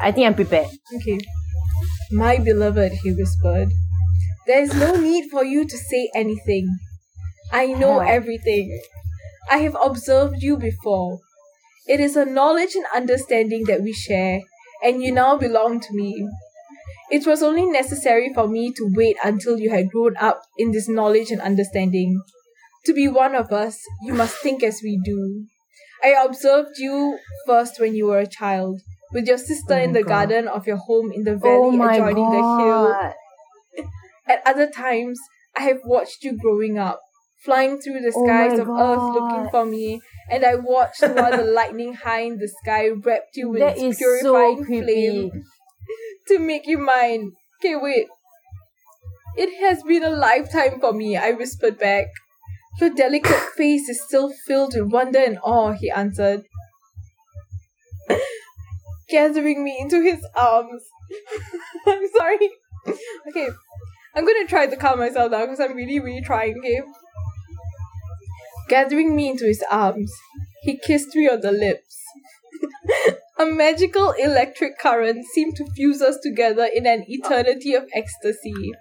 [0.00, 0.68] I think I'm prepared.
[0.96, 1.18] Okay.
[2.10, 3.70] My beloved, he whispered,
[4.46, 6.78] there is no need for you to say anything.
[7.52, 8.80] I know everything.
[9.50, 11.18] I have observed you before.
[11.86, 14.40] It is a knowledge and understanding that we share,
[14.82, 16.28] and you now belong to me.
[17.10, 20.88] It was only necessary for me to wait until you had grown up in this
[20.88, 22.22] knowledge and understanding.
[22.86, 25.46] To be one of us, you must think as we do.
[26.02, 28.80] I observed you first when you were a child,
[29.14, 30.08] with your sister Oh in the oh God.
[30.28, 32.92] garden of your home in the valley oh adjoining the hill.
[32.92, 33.14] god.
[34.26, 35.18] At other times,
[35.56, 37.00] I have watched you growing up,
[37.44, 40.00] flying through the Oh skies my of earth looking for me,
[40.30, 43.98] and I watched while the lightning high in the sky wrapped you with That its
[43.98, 44.84] so purifying creepy.
[45.30, 45.44] flame
[46.28, 47.32] to make you mine.
[47.60, 48.06] Okay, wait.
[49.36, 52.06] It has been a lifetime for me, I whispered back.
[52.80, 56.44] Your delicate face is still filled with wonder and awe, he answered.
[59.14, 60.82] Gathering me into his arms.
[61.86, 62.50] I'm sorry.
[63.28, 63.48] Okay,
[64.16, 66.80] I'm gonna try to calm myself down because I'm really, really trying, okay?
[68.68, 70.12] Gathering me into his arms,
[70.62, 71.96] he kissed me on the lips.
[73.38, 78.72] A magical electric current seemed to fuse us together in an eternity of ecstasy.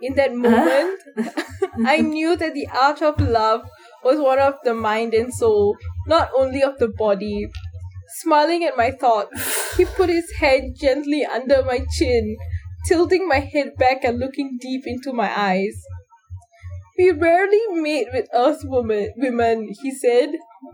[0.00, 1.00] In that moment,
[1.86, 3.62] I knew that the art of love
[4.02, 5.76] was one of the mind and soul,
[6.06, 7.48] not only of the body.
[8.16, 12.36] Smiling at my thoughts, he put his hand gently under my chin,
[12.86, 15.74] tilting my head back and looking deep into my eyes.
[16.98, 20.30] We rarely mate with earth woman, women, he said.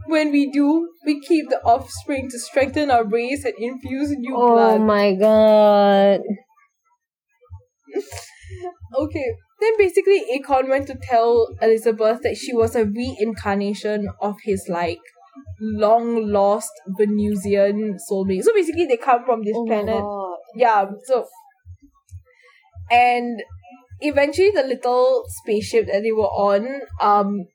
[0.06, 4.52] When we do, we keep the offspring to strengthen our race and infuse new Oh
[4.54, 4.80] blood.
[4.80, 6.20] Oh my god.
[8.96, 9.34] Okay.
[9.60, 15.00] Then basically Akon went to tell Elizabeth that she was a reincarnation of his like
[15.60, 18.42] long lost Venusian soulmate.
[18.42, 20.04] So basically they come from this Oh planet.
[20.56, 21.26] Yeah, so
[22.90, 23.42] and
[24.00, 27.46] eventually the little spaceship that they were on, um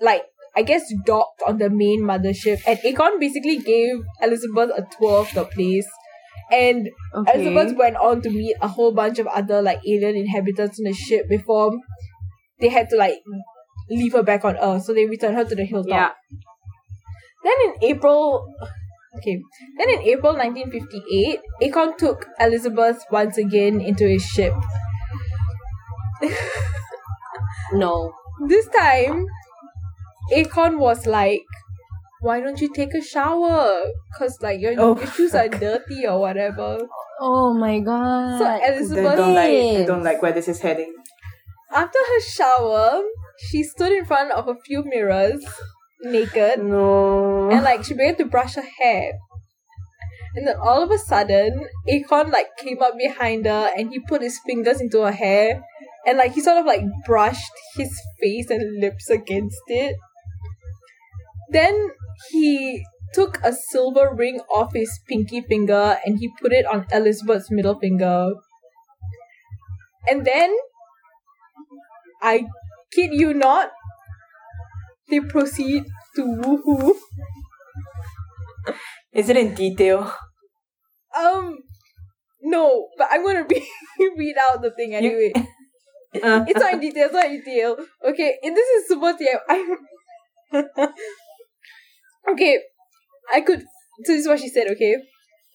[0.00, 0.22] like
[0.56, 5.32] I guess docked on the main mothership and Akon basically gave Elizabeth a tour of
[5.34, 5.86] the place.
[6.50, 7.34] And Okay.
[7.34, 10.94] Elizabeth went on to meet a whole bunch of other like alien inhabitants on the
[10.94, 11.72] ship before
[12.60, 13.18] they had to like
[13.90, 14.84] leave her back on Earth.
[14.84, 15.90] So they returned her to the hilltop.
[15.90, 16.10] Yeah.
[17.46, 18.42] Then in April,
[19.18, 19.40] okay,
[19.78, 24.52] then in April 1958, Akon took Elizabeth once again into his ship.
[27.72, 28.12] No.
[28.46, 29.26] This time,
[30.32, 31.42] Akon was like,
[32.20, 33.82] "Why don't you take a shower?
[34.16, 36.78] Cause like your, Oh, your shoes are dirty or whatever."
[37.20, 38.38] Oh my god.
[38.38, 39.82] So I Elizabeth don't like.
[39.82, 40.94] I don't like where this is heading.
[41.72, 43.02] After her shower,
[43.50, 45.44] she stood in front of a few mirrors
[46.12, 47.50] naked No.
[47.50, 49.12] and like she began to brush her hair.
[50.34, 54.20] And then all of a sudden, Akon like came up behind her and he put
[54.20, 55.62] his fingers into her hair
[56.06, 57.90] and like he sort of like brushed his
[58.20, 59.96] face and lips against it.
[61.50, 61.88] Then
[62.30, 62.84] he
[63.14, 67.78] took a silver ring off his pinky finger and he put it on Elizabeth's middle
[67.78, 68.30] finger.
[70.08, 70.54] And then,
[72.22, 72.44] I
[72.92, 73.70] kid you not,
[75.08, 75.84] they proceed
[76.16, 76.94] to woohoo.
[79.12, 80.12] Is it in detail?
[81.18, 81.58] Um,
[82.42, 85.32] no, but I'm gonna re- read out the thing anyway.
[86.22, 87.06] Uh, it's not in detail.
[87.06, 87.76] It's not in detail.
[88.08, 89.38] Okay, and this is super TM.
[89.50, 89.76] I
[92.32, 92.58] okay,
[93.34, 93.60] I could.
[94.04, 94.68] So this is what she said.
[94.70, 94.96] Okay,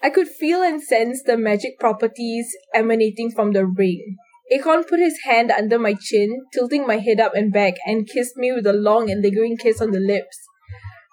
[0.03, 4.17] I could feel and sense the magic properties emanating from the ring.
[4.53, 8.35] Akon put his hand under my chin, tilting my head up and back, and kissed
[8.37, 10.37] me with a long and lingering kiss on the lips.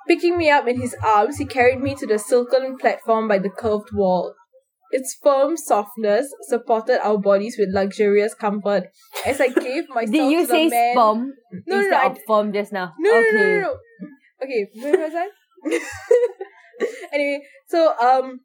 [0.09, 3.51] Picking me up in his arms, he carried me to the silken platform by the
[3.51, 4.35] curved wall.
[4.91, 8.85] Its firm softness supported our bodies with luxurious comfort
[9.27, 10.93] as I gave myself Did you to say the man.
[10.95, 11.33] sperm
[11.67, 12.95] No, no, instead no, I of firm just now?
[12.99, 13.33] no, no, okay.
[13.37, 13.77] no, no, no.
[14.43, 15.29] Okay, where was I?
[17.13, 18.41] anyway, so um,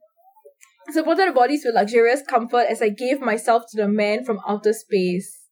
[0.92, 5.44] supported bodies with luxurious comfort as I gave myself to the man from outer space.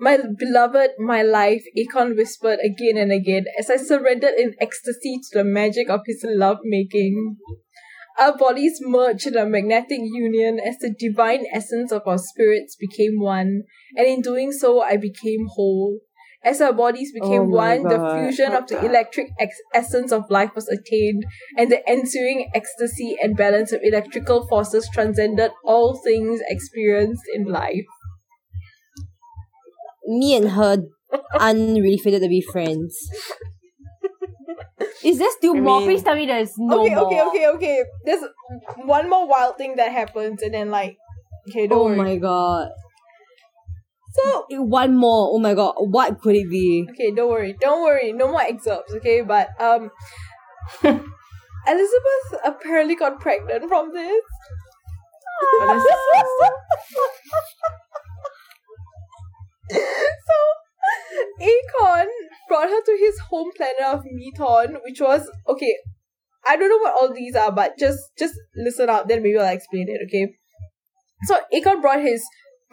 [0.00, 5.38] My beloved, my life, Akon whispered again and again as I surrendered in ecstasy to
[5.38, 7.36] the magic of his love making.
[8.18, 13.20] Our bodies merged in a magnetic union as the divine essence of our spirits became
[13.20, 13.62] one,
[13.96, 16.00] and in doing so, I became whole.
[16.44, 18.18] As our bodies became Oh my one, the God.
[18.20, 21.24] fusion of the electric ex- essence of life was attained,
[21.56, 27.86] and the ensuing ecstasy and balance of electrical forces transcended all things experienced in life.
[30.06, 30.76] Me and her
[31.40, 32.94] aren't really fitted to be friends.
[35.02, 35.78] Is there still I more?
[35.80, 37.06] mean- Please tell me there's no okay, more.
[37.06, 37.84] okay, okay, okay.
[38.04, 38.22] There's
[38.84, 40.96] one more wild thing that happens, and then like,
[41.48, 41.96] okay, don't Oh worry.
[41.96, 42.68] my god.
[44.14, 45.30] So One more.
[45.32, 45.74] Oh my god.
[45.78, 46.86] What could it be?
[46.90, 49.22] Okay, don't worry, don't worry, no more excerpts, okay?
[49.22, 49.90] But um,
[50.82, 54.22] Elizabeth apparently got pregnant from this.
[59.70, 60.38] so
[61.40, 62.06] Akon
[62.48, 65.74] brought her to his home planet of Meton, which was okay.
[66.46, 69.52] I don't know what all these are, but just just listen up, then maybe I'll
[69.52, 70.36] explain it, okay?
[71.24, 72.22] So Akon brought his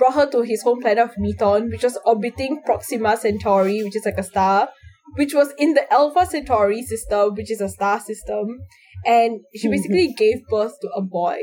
[0.02, 4.04] brought her to his home planet of Meton, which was orbiting Proxima Centauri, which is
[4.04, 4.68] like a star,
[5.16, 8.58] which was in the Alpha Centauri system, which is a star system,
[9.06, 9.72] and she mm-hmm.
[9.72, 11.38] basically gave birth to a boy.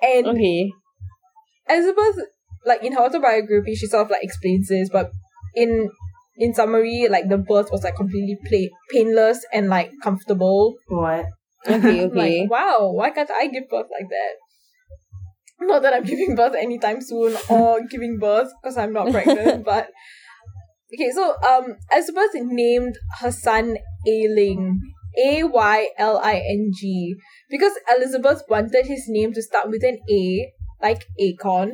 [0.00, 0.70] And Okay.
[1.68, 2.26] Elizabeth,
[2.64, 5.10] like in her autobiography, she sort of like explains this, but
[5.56, 5.90] in
[6.36, 10.76] in summary, like the birth was like completely pla- painless and like comfortable.
[10.86, 11.26] What?
[11.66, 12.42] Okay, okay.
[12.42, 14.34] Like, wow, why can't I give birth like that?
[15.60, 19.88] Not that I'm giving birth anytime soon or giving birth because I'm not pregnant, but
[20.94, 21.10] okay.
[21.14, 23.76] So um, Elizabeth named her son
[24.08, 24.80] Ayling,
[25.18, 27.14] A Y L I N G,
[27.50, 30.52] because Elizabeth wanted his name to start with an A,
[30.82, 31.70] like Akon.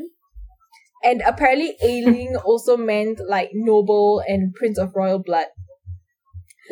[1.04, 5.46] And apparently, Ayling also meant like noble and prince of royal blood.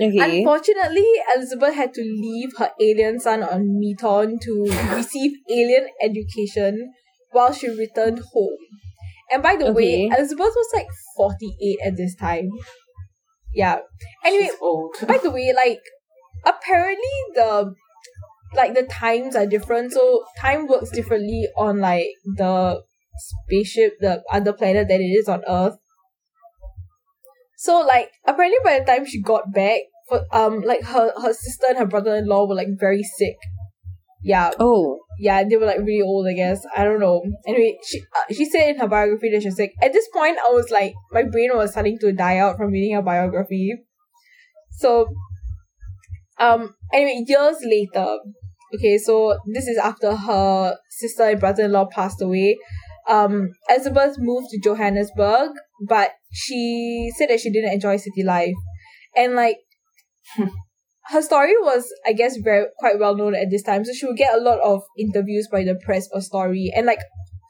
[0.00, 0.40] Okay.
[0.40, 1.06] Unfortunately,
[1.36, 6.92] Elizabeth had to leave her alien son on Meton to receive alien education
[7.34, 8.56] while she returned home.
[9.30, 12.50] And by the way, Elizabeth was like 48 at this time.
[13.54, 13.78] Yeah.
[14.24, 14.50] Anyway,
[15.06, 15.80] by the way, like
[16.46, 17.74] apparently the
[18.54, 22.82] like the times are different, so time works differently on like the
[23.16, 25.76] spaceship, the other planet that it is on Earth.
[27.56, 31.66] So like apparently by the time she got back, for um like her her sister
[31.70, 33.36] and her brother in law were like very sick.
[34.22, 35.00] Yeah, oh.
[35.18, 36.64] Yeah, they were like really old, I guess.
[36.76, 37.22] I don't know.
[37.46, 40.50] Anyway, she uh, she said in her biography that she's like at this point I
[40.50, 43.74] was like my brain was starting to die out from reading her biography.
[44.78, 45.08] So,
[46.38, 48.18] um, anyway, years later,
[48.74, 52.58] okay, so this is after her sister and brother-in-law passed away.
[53.08, 55.50] Um, Elizabeth moved to Johannesburg,
[55.86, 58.54] but she said that she didn't enjoy city life,
[59.16, 59.58] and like
[61.08, 63.84] her story was, I guess, very quite well known at this time.
[63.84, 67.00] So she would get a lot of interviews by the press for story, and like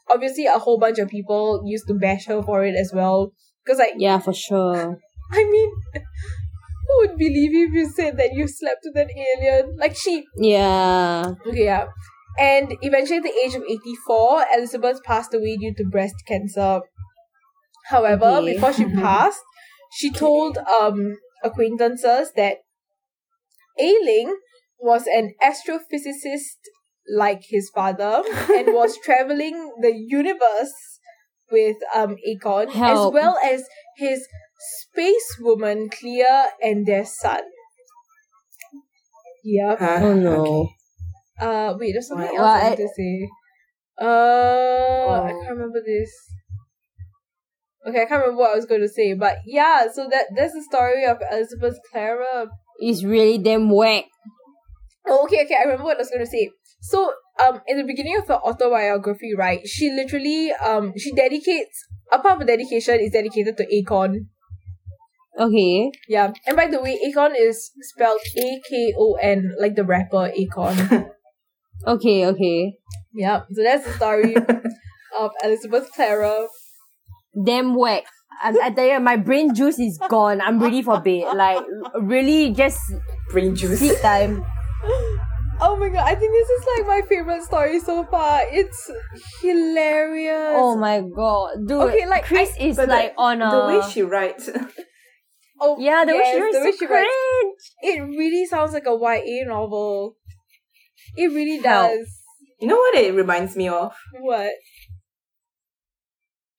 [0.09, 3.31] obviously a whole bunch of people used to bash her for it as well.
[3.63, 4.99] Because like Yeah, for sure.
[5.31, 9.75] I mean, who would believe you if you said that you slept with an alien?
[9.77, 11.33] Like she, Yeah.
[11.47, 11.87] okay, yeah.
[12.37, 16.81] And eventually, at the age of eighty-four, Elizabeth passed away due to breast cancer.
[17.85, 18.53] However, Okay.
[18.53, 19.41] before she passed,
[19.93, 22.57] she told um acquaintances that
[23.79, 24.37] Ayling
[24.79, 26.59] was an astrophysicist
[27.15, 28.23] like his father
[28.55, 30.73] and was traveling the universe
[31.51, 33.63] with um Akon as well as
[33.97, 34.27] his
[34.81, 36.25] space woman Clea
[36.63, 37.41] and their son.
[39.43, 39.79] Yep.
[39.79, 39.99] Huh?
[40.01, 40.41] Oh, no.
[40.41, 40.75] Okay.
[41.39, 42.35] Uh wait, there's something Why?
[42.35, 43.29] else Well, I I- wanted to say.
[44.01, 45.39] Uh I Oh.
[45.41, 46.11] can't remember this.
[47.87, 50.53] Okay, I can't remember what I was going to say, but yeah, so that that's
[50.53, 52.47] the story of Elizabeth Klarer
[52.79, 54.05] It's really damn whack.
[55.07, 55.55] Oh, okay, okay.
[55.55, 56.49] I remember what I was going to say.
[56.81, 57.11] So,
[57.45, 62.35] um, in the beginning of her autobiography, right, she literally, um, she dedicates, a part
[62.35, 64.27] of her dedication is dedicated to Akon.
[65.39, 65.91] Okay.
[66.07, 66.31] Yeah.
[66.47, 71.11] And by the way, Akon is spelled A-K-O-N, like the rapper Akon.
[71.85, 72.77] Okay, okay.
[73.13, 73.41] yeah.
[73.53, 74.35] So that's the story
[75.19, 76.47] of Elizabeth Klarer.
[77.45, 78.05] Damn whack.
[78.43, 80.41] I, I tell you, my brain juice is gone.
[80.41, 81.35] I'm ready for bed.
[81.35, 81.63] Like,
[82.01, 82.79] really, just
[83.31, 83.79] Brain juice.
[83.79, 84.43] sleep time.
[85.61, 88.41] Oh my god, I think this is like my favorite story so far.
[88.51, 88.91] It's
[89.41, 90.53] hilarious.
[90.57, 91.81] Oh my god, dude.
[91.83, 93.49] Okay, like, Chris I- is like the- on a.
[93.51, 94.49] The way she writes.
[95.61, 97.71] Oh, yeah, the way she writes the way so she writes.
[97.81, 100.17] It really sounds like a YA novel.
[101.15, 101.91] It really Help.
[101.91, 102.19] does.
[102.59, 103.93] You know what it reminds me of?
[104.19, 104.51] What?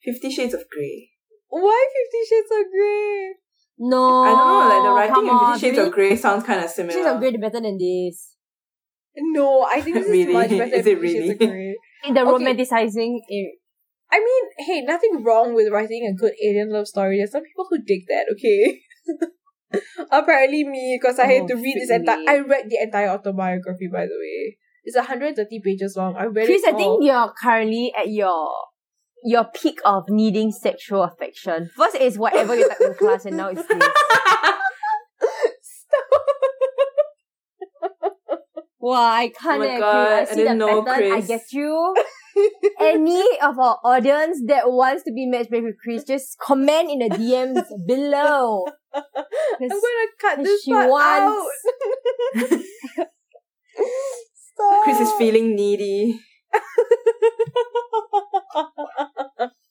[0.02, 1.10] Fifty Shades of Grey.
[1.48, 3.34] Why Fifty Shades of Grey?
[3.78, 5.88] No, I don't know, like the writing in Fifty Shades really?
[5.88, 6.92] of Grey sounds kind of similar.
[6.94, 8.36] Shades of Grey is better than this.
[9.16, 11.28] No, I think this is much better Is it really?
[12.04, 12.44] In the Okay.
[12.44, 13.58] romanticizing, it,
[14.12, 17.18] I mean, hey, nothing wrong with writing a good alien love story.
[17.18, 18.82] There's some people who dig that, okay?
[20.10, 22.18] Apparently me, because I had Oh, to read this entire.
[22.28, 24.58] I read the entire autobiography by the way.
[24.84, 26.14] It's 130 pages long.
[26.16, 28.46] I read Chris, it I think you're currently at your
[29.26, 31.70] your peak of needing sexual affection.
[31.76, 33.82] First is whatever you type in class, and now it's this.
[38.78, 39.62] Wow, I can't.
[39.62, 40.30] Oh my God, I Chris.
[40.30, 41.12] I see the know, pattern.
[41.12, 41.94] I get you.
[42.80, 47.08] Any of our audience that wants to be matched with Chris, just comment in the
[47.16, 48.64] DMs below.
[48.94, 49.02] I'm
[49.68, 51.52] gonna cut this she part wants-
[52.36, 52.60] out.
[54.54, 54.84] Stop.
[54.84, 56.20] Chris is feeling needy.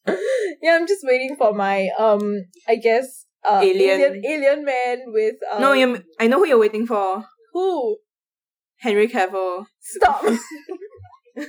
[0.61, 4.01] yeah, I'm just waiting for my um, I guess uh, Alien.
[4.01, 6.03] alien, alien man with um, no, you.
[6.19, 7.25] I know who you're waiting for.
[7.53, 7.97] who?
[8.79, 9.65] Henry Cavill.
[9.79, 10.23] Stop.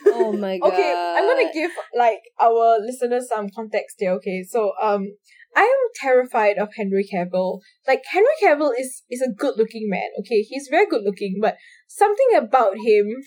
[0.08, 0.68] Oh my god.
[0.72, 4.12] okay, I'm gonna give like our listeners some context here.
[4.12, 5.06] Okay, so um,
[5.54, 7.60] I am terrified of Henry Cavill.
[7.86, 10.08] Like Henry Cavill is is a good looking man.
[10.20, 11.56] Okay, he's very good looking, but
[11.86, 13.22] something about him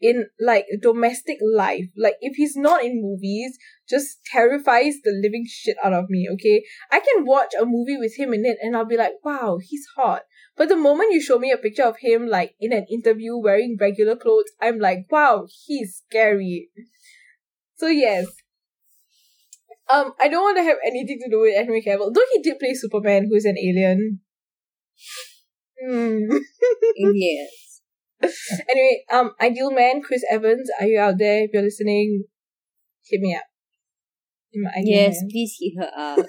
[0.00, 5.76] in like domestic life, like if he's not in movies, just terrifies the living shit
[5.84, 6.28] out of me.
[6.32, 9.58] Okay, I can watch a movie with him in it, and I'll be like, wow,
[9.62, 10.22] he's hot.
[10.56, 13.76] But the moment you show me a picture of him like in an interview wearing
[13.80, 16.68] regular clothes, I'm like, wow, he's scary.
[17.76, 18.26] So yes.
[19.88, 22.12] Um, I don't want to have anything to do with Henry Cavill.
[22.14, 24.20] Though he did play Superman, who's an alien.
[25.82, 26.30] Hmm.
[26.96, 27.69] yes.
[28.70, 31.44] anyway, um, Ideal Man, Chris Evans, are you out there?
[31.44, 32.24] If you're listening,
[33.08, 33.44] hit me up.
[34.52, 35.28] In my Ideal Yes, Man.
[35.30, 36.26] please hit her up.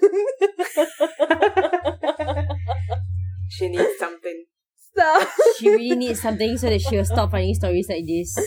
[3.49, 4.45] She needs something.
[4.93, 5.27] Stop.
[5.57, 8.37] she really needs something so that she'll stop finding stories like this.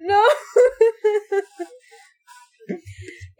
[0.00, 0.24] No.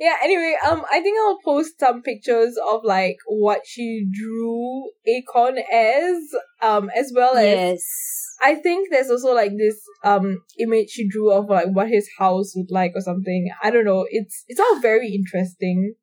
[0.01, 5.59] yeah, anyway, um I think I'll post some pictures of like what she drew Akon
[5.73, 6.17] as,
[6.61, 7.83] um, as well as Yes.
[8.47, 12.53] I think there's also like this um image she drew of like what his house
[12.55, 13.49] would like or something.
[13.61, 14.07] I don't know.
[14.09, 15.95] It's it's all very interesting.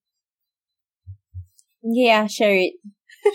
[1.82, 2.74] Yeah, share it.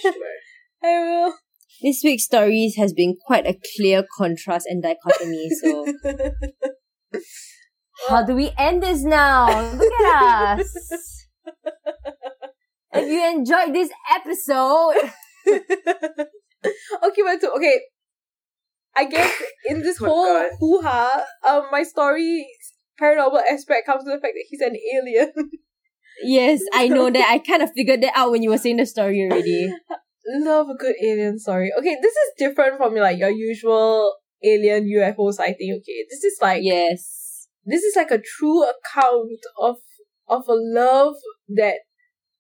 [0.03, 0.13] Sure.
[0.85, 1.35] I will.
[1.81, 5.87] This week's stories has been quite a clear contrast and dichotomy, so
[8.09, 9.73] how do we end this now?
[9.73, 11.27] Look at us.
[12.93, 15.13] If you enjoyed this episode,
[15.47, 17.81] okay, but to, okay.
[18.97, 19.33] I guess
[19.67, 20.51] in this Oh whole God.
[20.61, 22.47] hoo ha, um, my story
[23.01, 25.33] paranormal aspect comes to the fact that he's an alien.
[26.23, 27.29] yes, I know that.
[27.31, 29.73] I kind of figured that out when you were saying the story already.
[30.41, 31.71] Love a good alien story.
[31.79, 34.15] Okay, this is different from like your usual
[34.45, 35.73] alien UFO sighting.
[35.81, 37.49] Okay, this is like Yes.
[37.65, 39.77] this is like a true account of
[40.27, 41.15] of a love
[41.57, 41.77] that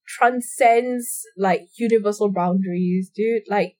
[0.06, 3.42] transcends like universal boundaries, dude.
[3.48, 3.76] Like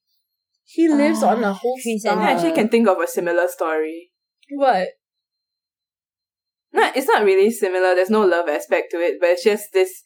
[0.70, 2.12] he lives Ah, on a whole Chris star.
[2.12, 4.10] and I actually can think of a similar story.
[4.50, 4.88] What?
[6.72, 7.94] No, it's not really similar.
[7.94, 10.02] There's no love aspect to it, but it's just this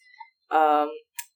[0.51, 0.89] um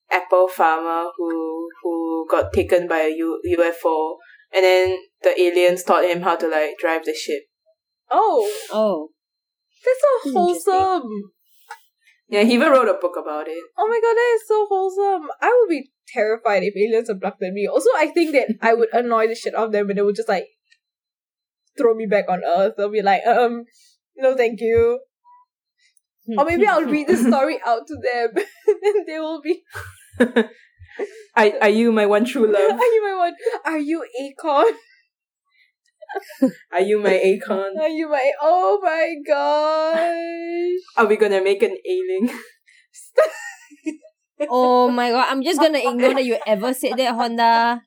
[0.10, 4.16] apple farmer who who got taken by a U- UFO
[4.54, 7.44] and then the aliens taught him how to like drive the ship.
[8.10, 9.10] Oh, Oh.
[9.84, 11.10] that's so wholesome.
[12.30, 13.62] Yeah, he even wrote a book about it.
[13.78, 15.30] Oh my god, that is so wholesome.
[15.42, 17.68] I would be terrified if aliens abducted me.
[17.68, 20.16] Also, I think that I would annoy the shit out of them and they would
[20.16, 20.48] just like
[21.78, 22.74] throw me back on Earth.
[22.78, 23.66] They'll be like, um,
[24.16, 25.00] no thank you.
[26.38, 28.44] Or maybe I'll read the story out to them
[28.84, 29.64] and they will be,
[31.36, 32.80] Are, are you my one true love?
[32.80, 33.36] are you my one?
[33.66, 34.66] Are you Akon?
[36.72, 37.78] Are you my Akon?
[37.80, 40.82] Are you my, oh my gosh.
[40.98, 42.30] Are we gonna make an alien?
[44.50, 47.82] Oh my god, I'm just gonna ignore that you ever said that, Honda.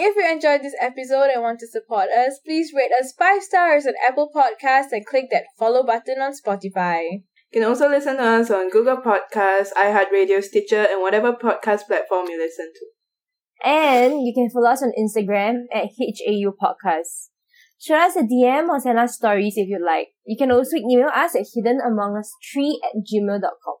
[0.00, 3.84] If you enjoyed this episode and want to support us, please rate us 5 stars
[3.84, 7.02] on Apple Podcasts and click that follow button on Spotify.
[7.50, 12.28] You can also listen to us on Google Podcasts, iHeartRadio, Stitcher, and whatever podcast platform
[12.28, 13.68] you listen to.
[13.68, 17.30] And you can follow us on Instagram at HAU Podcast.
[17.80, 20.08] Shoot us a DM or send us stories if you like.
[20.24, 23.76] You can also email us at hiddenamongus3 at gmail.com.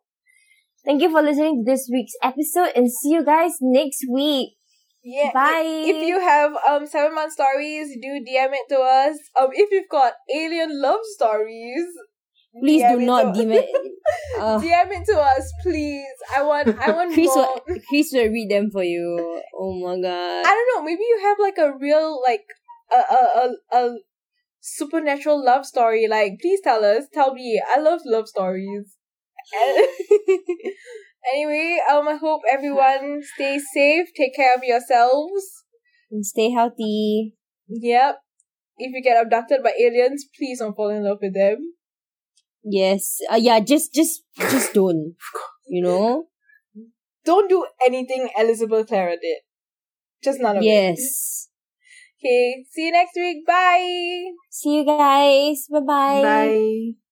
[0.84, 4.50] Thank you for listening to this week's episode and see you guys next week.
[5.04, 5.30] Yeah.
[5.32, 5.62] Bye.
[5.86, 9.18] If you have um seven month stories, do DM it to us.
[9.38, 11.86] Um, if you've got alien love stories,
[12.60, 13.68] Please DM do not DM it.
[14.40, 16.04] Uh, DM it to us, please.
[16.36, 17.60] I want, I want Chris more.
[17.66, 19.42] will, Chris will read them for you.
[19.54, 20.46] Oh my god.
[20.46, 20.82] I don't know.
[20.84, 22.44] Maybe you have like a real like
[22.90, 23.98] a a a, a
[24.60, 26.08] supernatural love story.
[26.08, 27.04] Like, please tell us.
[27.12, 27.62] Tell me.
[27.68, 28.96] I love love stories.
[31.32, 34.08] anyway, um, I hope everyone stays safe.
[34.16, 35.64] Take care of yourselves.
[36.10, 37.34] And stay healthy.
[37.68, 38.20] Yep.
[38.78, 41.74] If you get abducted by aliens, please don't fall in love with them.
[42.64, 43.18] Yes.
[43.30, 45.14] Uh, yeah, just, just, just don't.
[45.68, 46.24] You know?
[47.24, 49.38] Don't do anything Elizabeth Klarer did.
[50.22, 50.66] Just none of it.
[50.66, 51.48] Yes.
[52.18, 52.64] Okay.
[52.70, 53.46] See you next week.
[53.46, 54.24] Bye.
[54.50, 55.66] See you guys.
[55.70, 56.22] Bye-bye.
[56.22, 57.07] Bye.